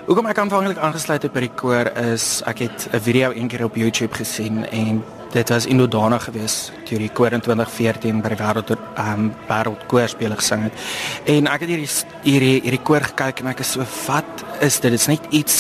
Hoekom 0.07 0.27
ek 0.27 0.39
aanvanklik 0.39 0.83
aangesluit 0.83 1.23
het 1.23 1.33
by 1.33 1.47
die 1.47 1.55
koor 1.55 1.95
is 1.95 2.43
ek 2.43 2.67
het 2.67 2.91
'n 2.91 2.99
video 2.99 3.31
eendag 3.31 3.71
op 3.71 3.77
YouTube 3.77 4.15
gesien 4.19 4.67
en 4.67 5.05
dit 5.33 5.49
was 5.49 5.67
in 5.67 5.81
Dodana 5.81 6.19
gewees 6.19 6.71
toe 6.85 6.99
die 7.01 7.11
koor 7.13 7.33
in 7.33 7.41
2014 7.41 8.21
by 8.25 8.35
die 8.35 8.41
wêreld 8.41 8.73
ehm 8.75 9.13
um, 9.13 9.33
wêreld 9.49 9.87
koorspele 9.89 10.37
gesing 10.37 10.67
het. 10.69 10.87
En 11.25 11.49
ek 11.49 11.65
het 11.65 11.73
hierdie 11.73 11.91
hierdie 12.27 12.61
hierdie 12.61 12.83
koor 12.85 13.05
gekyk 13.09 13.41
en 13.41 13.53
ek 13.55 13.65
is 13.65 13.75
so 13.77 13.87
wat 14.07 14.47
is 14.61 14.81
dit? 14.81 14.91
Dit 14.93 15.01
is 15.01 15.09
net 15.09 15.29
iets 15.31 15.59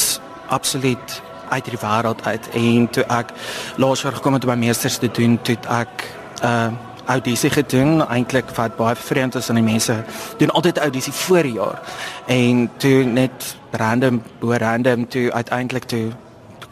absoluut 0.52 1.18
uit 1.48 1.64
die 1.64 1.80
wêreld 1.80 2.24
uit 2.28 2.48
en 2.60 2.88
toe 2.92 3.04
ek 3.08 3.32
laas 3.80 4.04
jaar 4.04 4.16
gekom 4.20 4.36
het 4.36 4.44
om 4.44 4.52
my 4.52 4.58
meesters 4.66 4.98
te 5.00 5.08
doen, 5.08 5.38
toe 5.42 5.58
ek 5.68 6.08
ehm 6.42 6.72
uh, 6.72 6.88
audisie 7.06 7.50
gedoen 7.50 8.02
eintlik 8.06 8.50
wat 8.56 8.76
baie 8.76 8.94
vreemd 8.96 9.34
is 9.34 9.48
aan 9.50 9.58
die 9.58 9.66
mense 9.66 9.96
doen 10.38 10.50
altyd 10.50 10.78
audisie 10.78 11.12
voor 11.12 11.42
die 11.42 11.56
jaar 11.56 11.80
en 12.26 12.68
toe 12.76 13.02
net 13.04 13.56
random 13.70 14.22
bo 14.40 14.54
random 14.54 15.08
toe 15.08 15.32
uiteindelik 15.32 15.88
toe 15.90 16.12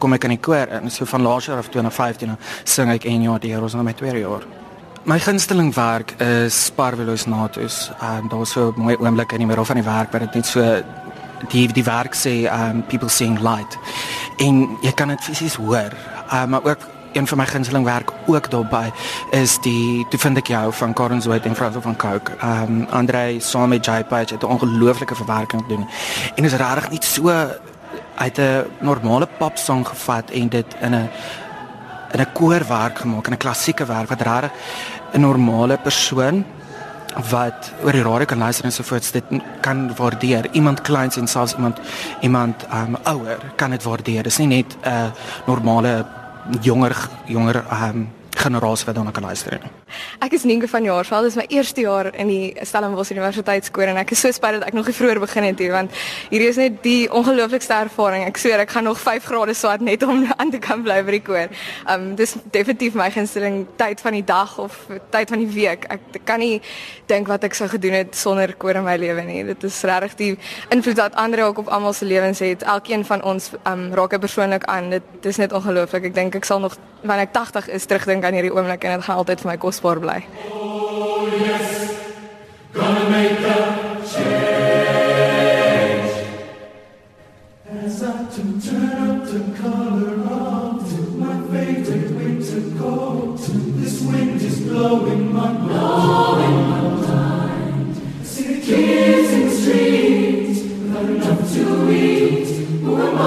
kom 0.01 0.17
ek 0.17 0.25
in 0.27 0.35
die 0.35 0.41
koor 0.41 0.71
en 0.73 0.89
so 0.89 1.05
van 1.05 1.21
laas 1.21 1.45
jaar 1.49 1.61
af 1.61 1.69
2015 1.69 2.33
sing 2.63 2.89
ek 2.93 3.05
een 3.05 3.27
jaar 3.27 3.41
die 3.41 3.53
ons 3.57 3.77
nou 3.77 3.85
met 3.85 3.97
twee 4.01 4.23
jaar. 4.23 4.45
My 5.05 5.17
gunsteling 5.19 5.71
werk 5.73 6.13
is 6.21 6.57
Parvelos 6.77 7.25
Natus 7.25 7.89
en 8.05 8.29
daar's 8.29 8.53
so 8.53 8.73
mooi 8.77 8.95
oomblik 8.97 9.33
in 9.33 9.41
die 9.41 9.49
middel 9.49 9.65
van 9.65 9.79
die 9.81 9.85
werk 9.85 10.13
waar 10.13 10.25
dit 10.25 10.35
net 10.37 10.45
so 10.45 10.65
die 11.49 11.67
die 11.73 11.85
werk 11.85 12.17
sê 12.17 12.45
um 12.53 12.83
people 12.89 13.09
seeing 13.09 13.39
light 13.41 13.77
en 14.39 14.63
jy 14.81 14.93
kan 14.97 15.13
dit 15.13 15.21
fisies 15.25 15.57
hoor. 15.61 15.93
Um, 16.31 16.49
maar 16.53 16.65
ook 16.65 16.85
een 17.13 17.27
van 17.27 17.37
my 17.37 17.45
gunsteling 17.45 17.85
werk 17.85 18.13
ook 18.25 18.49
daarbey 18.49 18.91
is 19.31 19.57
die 19.65 20.05
toe 20.09 20.19
vind 20.19 20.37
ek 20.37 20.53
jou 20.53 20.73
van 20.73 20.93
Karen 20.93 21.21
Zoet 21.21 21.45
en 21.45 21.55
Frans 21.55 21.81
van 21.81 21.97
Coke. 21.97 22.37
Um 22.41 22.85
Andre 22.89 23.39
saam 23.39 23.69
met 23.69 23.85
JPage 23.85 24.33
het 24.33 24.43
'n 24.43 24.53
ongelooflike 24.53 25.15
verwerking 25.15 25.61
gedoen. 25.61 25.87
En 26.35 26.43
is 26.43 26.53
regtig 26.53 26.89
nie 26.89 27.01
so 27.01 27.49
uit 28.15 28.37
'n 28.37 28.65
normale 28.79 29.27
popsong 29.37 29.87
gevat 29.87 30.31
en 30.31 30.49
dit 30.49 30.65
in 30.81 30.95
'n 30.95 31.09
in 32.11 32.19
'n 32.19 32.31
koorwerk 32.33 32.99
gemaak, 32.99 33.27
in 33.27 33.33
'n 33.33 33.37
klassieke 33.37 33.85
werk 33.85 34.09
wat 34.09 34.21
regtig 34.21 34.51
'n 35.13 35.21
normale 35.21 35.77
persoon 35.77 36.45
wat 37.29 37.71
oor 37.83 37.91
die 37.91 38.03
radio 38.03 38.25
kan 38.25 38.37
luister 38.37 38.65
en 38.65 38.71
so 38.71 38.83
voort 38.83 39.13
dit 39.13 39.23
kan 39.61 39.95
waardeer. 39.95 40.47
Iemand 40.51 40.81
kleins 40.81 41.17
en 41.17 41.27
selfs 41.27 41.53
iemand 41.53 41.79
iemand 42.21 42.65
um 42.73 42.97
ouer 43.03 43.39
kan 43.55 43.69
dit 43.69 43.83
waardeer. 43.83 44.23
Dis 44.23 44.37
nie 44.37 44.47
net 44.47 44.75
'n 44.83 44.89
uh, 44.89 45.11
normale 45.45 46.05
jonger 46.61 46.95
jonger 47.25 47.63
um 47.71 48.09
generasie 48.37 48.85
wat 48.85 48.95
daarna 48.95 49.11
kan 49.11 49.23
luister 49.23 49.59
nie 49.59 49.71
Ek 50.21 50.35
is 50.37 50.43
Nienke 50.43 50.67
van 50.67 50.83
Jaarsveld. 50.83 51.25
Dit 51.25 51.31
is 51.31 51.37
my 51.39 51.45
eerste 51.49 51.81
jaar 51.81 52.07
in 52.15 52.29
die 52.29 52.53
Stellenbosch 52.61 53.11
Universiteitskoor 53.11 53.91
en 53.91 53.99
ek 54.01 54.13
is 54.15 54.21
so 54.23 54.31
spyt 54.31 54.59
dat 54.59 54.67
ek 54.69 54.75
nog 54.77 54.87
nie 54.87 54.95
vroeër 54.95 55.19
begin 55.23 55.47
het 55.49 55.59
hier 55.59 55.73
want 55.75 55.95
hierdie 56.29 56.49
is 56.51 56.59
net 56.61 56.77
die 56.85 57.09
ongelooflikste 57.11 57.75
ervaring. 57.87 58.23
Ek 58.27 58.39
sweer 58.39 58.63
ek 58.63 58.71
gaan 58.75 58.87
nog 58.87 58.99
5 59.01 59.25
grade 59.27 59.55
swat 59.57 59.83
net 59.83 60.03
om 60.07 60.23
aan 60.41 60.53
te 60.53 60.61
kan 60.63 60.83
bly 60.85 61.01
by 61.07 61.17
die 61.17 61.23
koor. 61.25 61.51
Um 61.91 62.11
dis 62.19 62.35
definitief 62.53 62.95
my 62.99 63.09
gunsteling 63.11 63.65
tyd 63.81 64.03
van 64.05 64.17
die 64.19 64.23
dag 64.27 64.57
of 64.61 64.77
tyd 65.13 65.33
van 65.33 65.43
die 65.43 65.49
week. 65.51 65.87
Ek 65.91 66.21
kan 66.29 66.39
nie 66.43 66.61
dink 67.11 67.27
wat 67.31 67.43
ek 67.47 67.57
sou 67.57 67.67
gedoen 67.71 67.97
het 67.99 68.15
sonder 68.15 68.55
koor 68.55 68.79
in 68.79 68.87
my 68.87 68.95
lewe 69.01 69.25
nie. 69.27 69.41
Dit 69.51 69.65
is 69.67 69.81
regtig 69.87 70.15
die 70.21 70.31
invloed 70.71 71.01
wat 71.01 71.17
ander 71.19 71.43
ook 71.47 71.65
op 71.65 71.73
almal 71.73 71.97
se 71.97 72.05
lewens 72.05 72.39
het. 72.39 72.63
Elkeen 72.63 73.05
van 73.05 73.25
ons 73.27 73.51
um 73.65 73.89
raak 73.97 74.15
persoonlik 74.21 74.69
aan. 74.71 74.89
Dit 74.95 75.11
dis 75.25 75.41
net 75.41 75.51
ongelooflik. 75.51 76.11
Ek 76.11 76.15
dink 76.15 76.39
ek 76.39 76.47
sal 76.47 76.61
nog 76.63 76.77
wanneer 77.01 77.27
ek 77.27 77.33
80 77.33 77.69
is 77.73 77.85
terugdink 77.89 78.20
aan 78.25 78.33
hierdie 78.33 78.53
oomblik 78.53 78.83
en 78.83 78.91
dit 78.95 79.05
gaan 79.05 79.19
altyd 79.21 79.41
vir 79.41 79.49
my 79.51 79.57
kosbaar 79.57 79.99
bly. 79.99 80.19
Oh, 80.51 81.27
yes. 81.27 81.69
Gonna 82.73 83.09
make 83.09 83.43
a 83.43 83.55
change. 84.05 84.91
As 87.83 88.03
I 88.03 88.05
turn 88.33 88.97
up 89.09 89.25
the 89.25 89.41
color 89.61 90.13
of 90.29 91.17
my 91.17 91.35
favorite 91.51 92.11
winter 92.15 92.63
coat, 92.79 93.39
this 93.79 94.01
wind 94.01 94.41
is 94.41 94.59
blowing 94.61 95.33
my 95.33 95.51
mind. 95.51 96.65
See 98.23 98.47
the 98.53 98.59
kids 98.61 99.29
in 99.33 99.41
the 99.49 99.55
streets, 99.55 100.59
not 100.91 101.05
enough 101.05 101.43
to 101.53 101.63
eat. 101.91 102.47
Who 102.83 102.91
am 103.01 103.17
I 103.17 103.21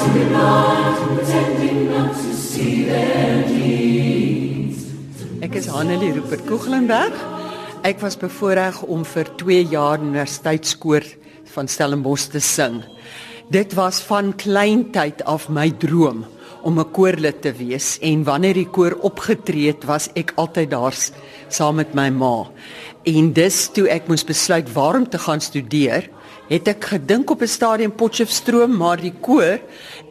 to 0.00 0.08
deny, 0.18 1.16
pretending 1.16 1.78
not 1.90 2.12
to 2.14 2.34
see 2.34 2.86
needs? 2.86 3.39
Ek 5.50 5.56
is 5.58 5.66
Hanelie 5.66 6.12
Rupert 6.14 6.44
Koeglenberg. 6.46 7.16
Ek 7.82 7.98
was 8.04 8.14
bevoorreg 8.14 8.76
om 8.86 9.00
vir 9.02 9.26
2 9.40 9.64
jaar 9.72 9.98
universiteitskoor 9.98 11.02
van 11.50 11.66
Stellenbosch 11.66 12.28
te 12.30 12.38
sing. 12.38 12.76
Dit 13.50 13.74
was 13.74 13.98
van 14.06 14.30
kleintyd 14.38 15.24
af 15.26 15.48
my 15.50 15.66
droom 15.82 16.22
om 16.62 16.78
'n 16.78 16.92
koorlid 16.94 17.42
te 17.42 17.50
wees 17.50 17.98
en 17.98 18.22
wanneer 18.22 18.54
die 18.54 18.70
koor 18.70 18.94
opgetree 19.02 19.74
het, 19.74 19.82
was 19.90 20.06
ek 20.14 20.32
altyd 20.36 20.70
daar 20.70 20.94
saam 21.48 21.82
met 21.82 21.94
my 21.94 22.10
ma. 22.10 22.46
En 23.02 23.32
dis 23.32 23.68
toe 23.74 23.88
ek 23.88 24.06
moes 24.06 24.22
besluit 24.22 24.72
waarom 24.72 25.08
te 25.08 25.18
gaan 25.18 25.40
studeer, 25.40 26.10
het 26.50 26.68
ek 26.68 26.84
gedink 26.92 27.30
op 27.30 27.42
'n 27.42 27.48
stadium 27.48 27.92
Potchefstroom, 27.92 28.76
maar 28.76 29.00
die 29.00 29.14
koor 29.20 29.60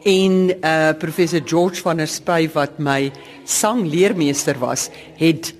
en 0.04 0.50
uh 0.64 0.92
professor 0.98 1.40
George 1.44 1.82
van 1.82 1.96
der 1.96 2.08
Spy 2.08 2.48
wat 2.52 2.78
my 2.78 3.12
sangleermeester 3.44 4.58
was, 4.58 4.90
het 5.16 5.54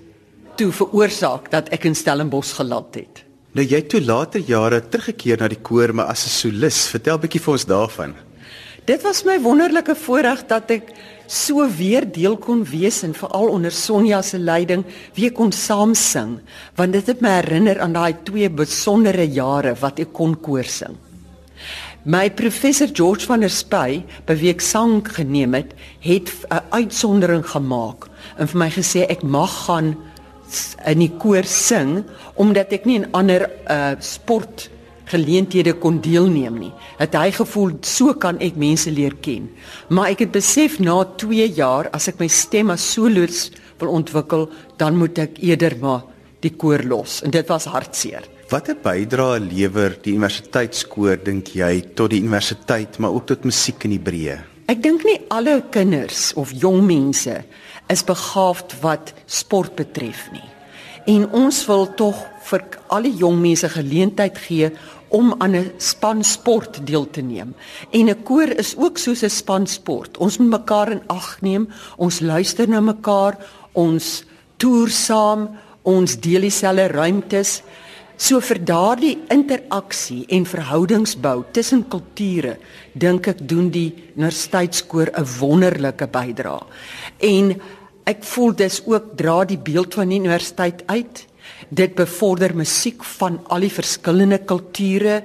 toe 0.56 0.72
veroorsaak 0.72 1.50
dat 1.50 1.68
ek 1.68 1.84
in 1.84 1.94
Stellenbosch 1.94 2.54
geland 2.54 2.94
het. 2.94 3.24
Nou 3.52 3.66
jy 3.66 3.76
het 3.76 3.88
toe 3.88 4.00
later 4.00 4.40
jare 4.40 4.80
teruggekeer 4.88 5.38
na 5.40 5.48
die 5.48 5.60
koor 5.60 5.94
maar 5.94 6.06
as 6.06 6.24
'n 6.24 6.28
solis. 6.28 6.88
Vertel 6.88 7.16
'n 7.16 7.20
bietjie 7.20 7.40
vir 7.40 7.52
ons 7.52 7.64
daarvan. 7.64 8.14
Dit 8.88 9.02
was 9.04 9.24
my 9.28 9.36
wonderlike 9.42 9.94
voorreg 9.94 10.46
dat 10.48 10.70
ek 10.72 10.92
so 11.30 11.66
weer 11.76 12.06
deel 12.08 12.36
kon 12.40 12.62
wees 12.64 13.02
en 13.04 13.12
veral 13.14 13.52
onder 13.52 13.74
Sonja 13.74 14.22
se 14.24 14.38
leiding 14.40 14.86
weer 15.14 15.32
kon 15.36 15.52
saam 15.52 15.92
sing, 15.94 16.38
want 16.78 16.96
dit 16.96 17.06
het 17.12 17.20
my 17.20 17.36
herinner 17.40 17.80
aan 17.84 17.94
daai 17.94 18.16
twee 18.24 18.48
besondere 18.48 19.26
jare 19.28 19.74
wat 19.82 20.00
ek 20.00 20.14
kon 20.16 20.34
koor 20.40 20.64
sing. 20.64 20.96
My 22.08 22.30
professor 22.32 22.88
George 22.88 23.28
van 23.28 23.44
der 23.44 23.52
Spy, 23.52 24.00
by 24.24 24.38
wie 24.40 24.48
ek 24.54 24.64
sang 24.64 25.04
geneem 25.04 25.54
het, 25.54 25.74
het 26.00 26.32
'n 26.48 26.64
uitsondering 26.72 27.44
gemaak 27.44 28.08
en 28.38 28.48
vir 28.48 28.58
my 28.58 28.70
gesê 28.70 29.04
ek 29.04 29.22
mag 29.22 29.52
gaan 29.66 29.96
in 30.86 30.98
die 30.98 31.12
koor 31.18 31.44
sing 31.44 32.04
omdat 32.34 32.72
ek 32.72 32.86
nie 32.86 32.96
in 32.96 33.12
ander 33.12 33.50
uh 33.68 33.94
sport 34.00 34.70
geleenthede 35.10 35.74
kon 35.82 36.00
deelneem 36.02 36.58
nie. 36.62 36.72
Het 36.98 37.16
hy 37.18 37.30
gevoel 37.36 37.76
so 37.86 38.14
kan 38.14 38.38
ek 38.42 38.58
mense 38.60 38.90
leer 38.90 39.16
ken. 39.22 39.48
Maar 39.88 40.14
ek 40.14 40.26
het 40.26 40.32
besef 40.34 40.78
na 40.80 41.02
2 41.20 41.48
jaar 41.56 41.90
as 41.96 42.08
ek 42.12 42.20
my 42.22 42.28
stem 42.28 42.70
as 42.70 42.86
soloist 42.94 43.58
wil 43.80 43.94
ontwikkel, 43.96 44.48
dan 44.78 44.98
moet 45.00 45.18
ek 45.18 45.40
eerder 45.42 45.76
maar 45.80 46.04
die 46.44 46.52
koor 46.56 46.84
los 46.88 47.20
en 47.24 47.32
dit 47.34 47.48
was 47.48 47.68
hartseer. 47.68 48.24
Watter 48.50 48.74
bydrae 48.82 49.38
lewer 49.44 49.94
die 50.02 50.16
universiteitskoor 50.16 51.20
dink 51.22 51.52
jy 51.54 51.74
tot 51.94 52.10
die 52.10 52.22
universiteit 52.24 52.98
maar 52.98 53.14
ook 53.14 53.28
tot 53.30 53.44
musiek 53.46 53.84
in 53.86 53.94
die 53.94 54.02
breë? 54.02 54.40
Ek 54.70 54.80
dink 54.82 55.04
nie 55.06 55.18
alle 55.34 55.60
kinders 55.74 56.30
of 56.38 56.52
jong 56.54 56.80
mense 56.86 57.36
is 57.90 58.02
begaafd 58.06 58.76
wat 58.82 59.12
sport 59.26 59.76
betref 59.78 60.28
nie. 60.34 60.46
En 61.10 61.28
ons 61.34 61.56
wil 61.66 61.88
tog 61.98 62.18
vir 62.50 62.66
al 62.92 63.06
die 63.08 63.16
jong 63.22 63.38
mense 63.42 63.70
geleentheid 63.72 64.38
gee 64.38 64.70
om 65.10 65.34
aan 65.38 65.56
'n 65.56 65.72
span 65.78 66.24
sport 66.24 66.86
deel 66.86 67.10
te 67.10 67.20
neem. 67.20 67.54
En 67.90 68.08
'n 68.08 68.22
koor 68.22 68.48
is 68.48 68.76
ook 68.76 68.98
soos 68.98 69.22
'n 69.22 69.30
span 69.30 69.66
sport. 69.66 70.18
Ons 70.18 70.38
moet 70.38 70.48
mekaar 70.60 70.90
in 70.90 71.02
ag 71.06 71.38
neem, 71.40 71.68
ons 71.96 72.20
luister 72.20 72.68
na 72.68 72.80
mekaar, 72.80 73.38
ons 73.72 74.24
toer 74.56 74.88
saam, 74.88 75.48
ons 75.82 76.20
deel 76.20 76.40
dieselfde 76.40 76.86
ruimtes. 76.86 77.62
So 78.20 78.40
vir 78.40 78.58
daardie 78.64 79.18
interaksie 79.28 80.26
en 80.28 80.44
verhoudingsbou 80.44 81.44
tussen 81.52 81.86
kulture, 81.88 82.58
dink 82.92 83.26
ek 83.26 83.48
doen 83.48 83.70
die 83.70 83.94
universiteitskoor 84.16 85.08
'n 85.16 85.26
wonderlike 85.38 86.06
bydrae. 86.06 86.60
En 87.18 87.60
ek 88.04 88.24
voel 88.24 88.52
dis 88.56 88.82
ook 88.86 89.16
dra 89.16 89.44
die 89.44 89.58
beeld 89.58 89.94
van 89.94 90.08
die 90.08 90.18
universiteit 90.18 90.82
uit. 90.86 91.29
Dit 91.70 91.94
bevorder 91.94 92.50
musiek 92.58 93.04
van 93.04 93.36
al 93.46 93.62
die 93.62 93.70
verskillende 93.70 94.40
kulture 94.42 95.20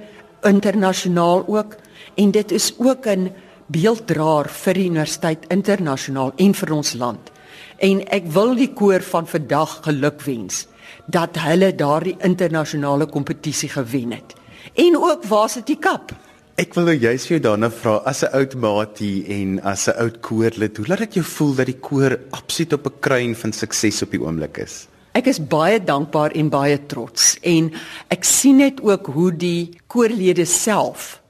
internasionaal 0.46 1.42
ook 1.50 1.74
en 2.22 2.32
dit 2.32 2.52
is 2.52 2.74
ook 2.78 3.08
'n 3.08 3.32
beelddraer 3.68 4.50
vir 4.50 4.74
die 4.74 4.86
universiteit 4.86 5.46
internasionaal 5.50 6.34
en 6.36 6.54
vir 6.54 6.74
ons 6.74 6.94
land. 6.94 7.32
En 7.78 8.06
ek 8.08 8.28
wil 8.28 8.56
die 8.56 8.74
koor 8.74 9.02
van 9.02 9.28
vandag 9.28 9.80
gelukwens 9.84 10.68
dat 11.08 11.38
hulle 11.38 11.76
daardie 11.76 12.16
internasionale 12.20 13.06
kompetisie 13.06 13.70
gewen 13.70 14.12
het. 14.12 14.34
En 14.74 14.98
ook 14.98 15.26
waar 15.26 15.50
sit 15.50 15.66
die 15.68 15.80
kap? 15.80 16.12
Ek 16.56 16.74
wil 16.74 16.84
nou 16.84 16.96
juist 16.96 17.28
vir 17.28 17.40
jou 17.40 17.44
daarna 17.50 17.72
vra 17.72 17.96
as 18.06 18.24
'n 18.24 18.32
oud 18.34 18.56
maatie 18.56 19.26
en 19.28 19.62
as 19.64 19.88
'n 19.88 19.98
oud 19.98 20.20
koorlid, 20.22 20.78
hoe 20.78 20.88
laat 20.88 21.00
dit 21.00 21.14
jou 21.14 21.26
voel 21.26 21.56
dat 21.56 21.66
die 21.66 21.80
koor 21.80 22.20
absoluut 22.30 22.74
op 22.74 22.86
'n 22.86 23.00
kruin 23.00 23.36
van 23.36 23.52
sukses 23.52 24.02
op 24.02 24.12
die 24.12 24.22
oomblik 24.22 24.58
is? 24.58 24.88
Ek 25.16 25.30
is 25.32 25.40
baie 25.40 25.80
dankbaar 25.80 26.34
en 26.36 26.50
baie 26.52 26.76
trots 26.92 27.38
en 27.48 27.70
ek 28.12 28.28
sien 28.28 28.60
net 28.60 28.82
ook 28.84 29.08
hoe 29.16 29.30
die 29.32 29.78
koorlede 29.88 30.44
self 30.50 31.22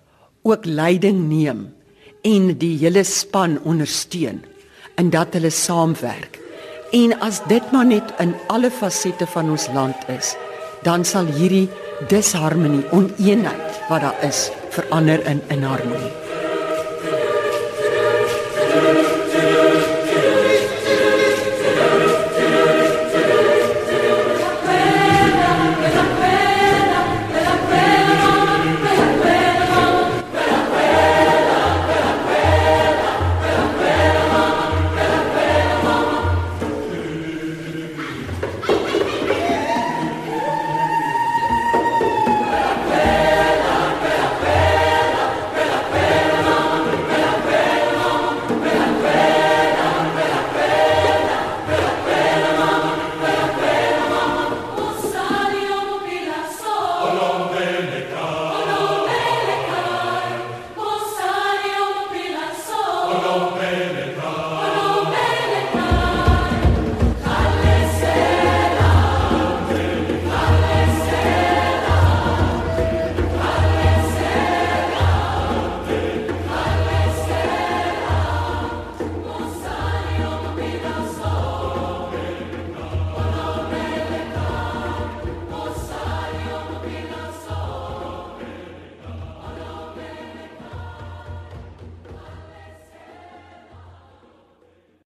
ook 0.46 0.66
leiding 0.66 1.28
neem 1.30 1.68
en 2.26 2.50
die 2.58 2.74
hele 2.82 3.06
span 3.06 3.60
ondersteun 3.62 4.42
en 4.98 5.14
dat 5.14 5.38
hulle 5.38 5.54
saamwerk. 5.54 6.42
En 6.98 7.14
as 7.22 7.44
dit 7.50 7.72
maar 7.76 7.86
net 7.86 8.14
in 8.24 8.34
alle 8.50 8.72
fasette 8.74 9.28
van 9.36 9.54
ons 9.54 9.70
land 9.78 10.10
is, 10.10 10.34
dan 10.86 11.06
sal 11.06 11.30
hierdie 11.38 11.68
disharmonie, 12.10 12.86
oneenheid 12.90 13.82
wat 13.90 14.02
daar 14.02 14.22
is, 14.26 14.48
verander 14.74 15.22
in 15.30 15.42
in 15.54 15.66
harmonie. 15.66 16.25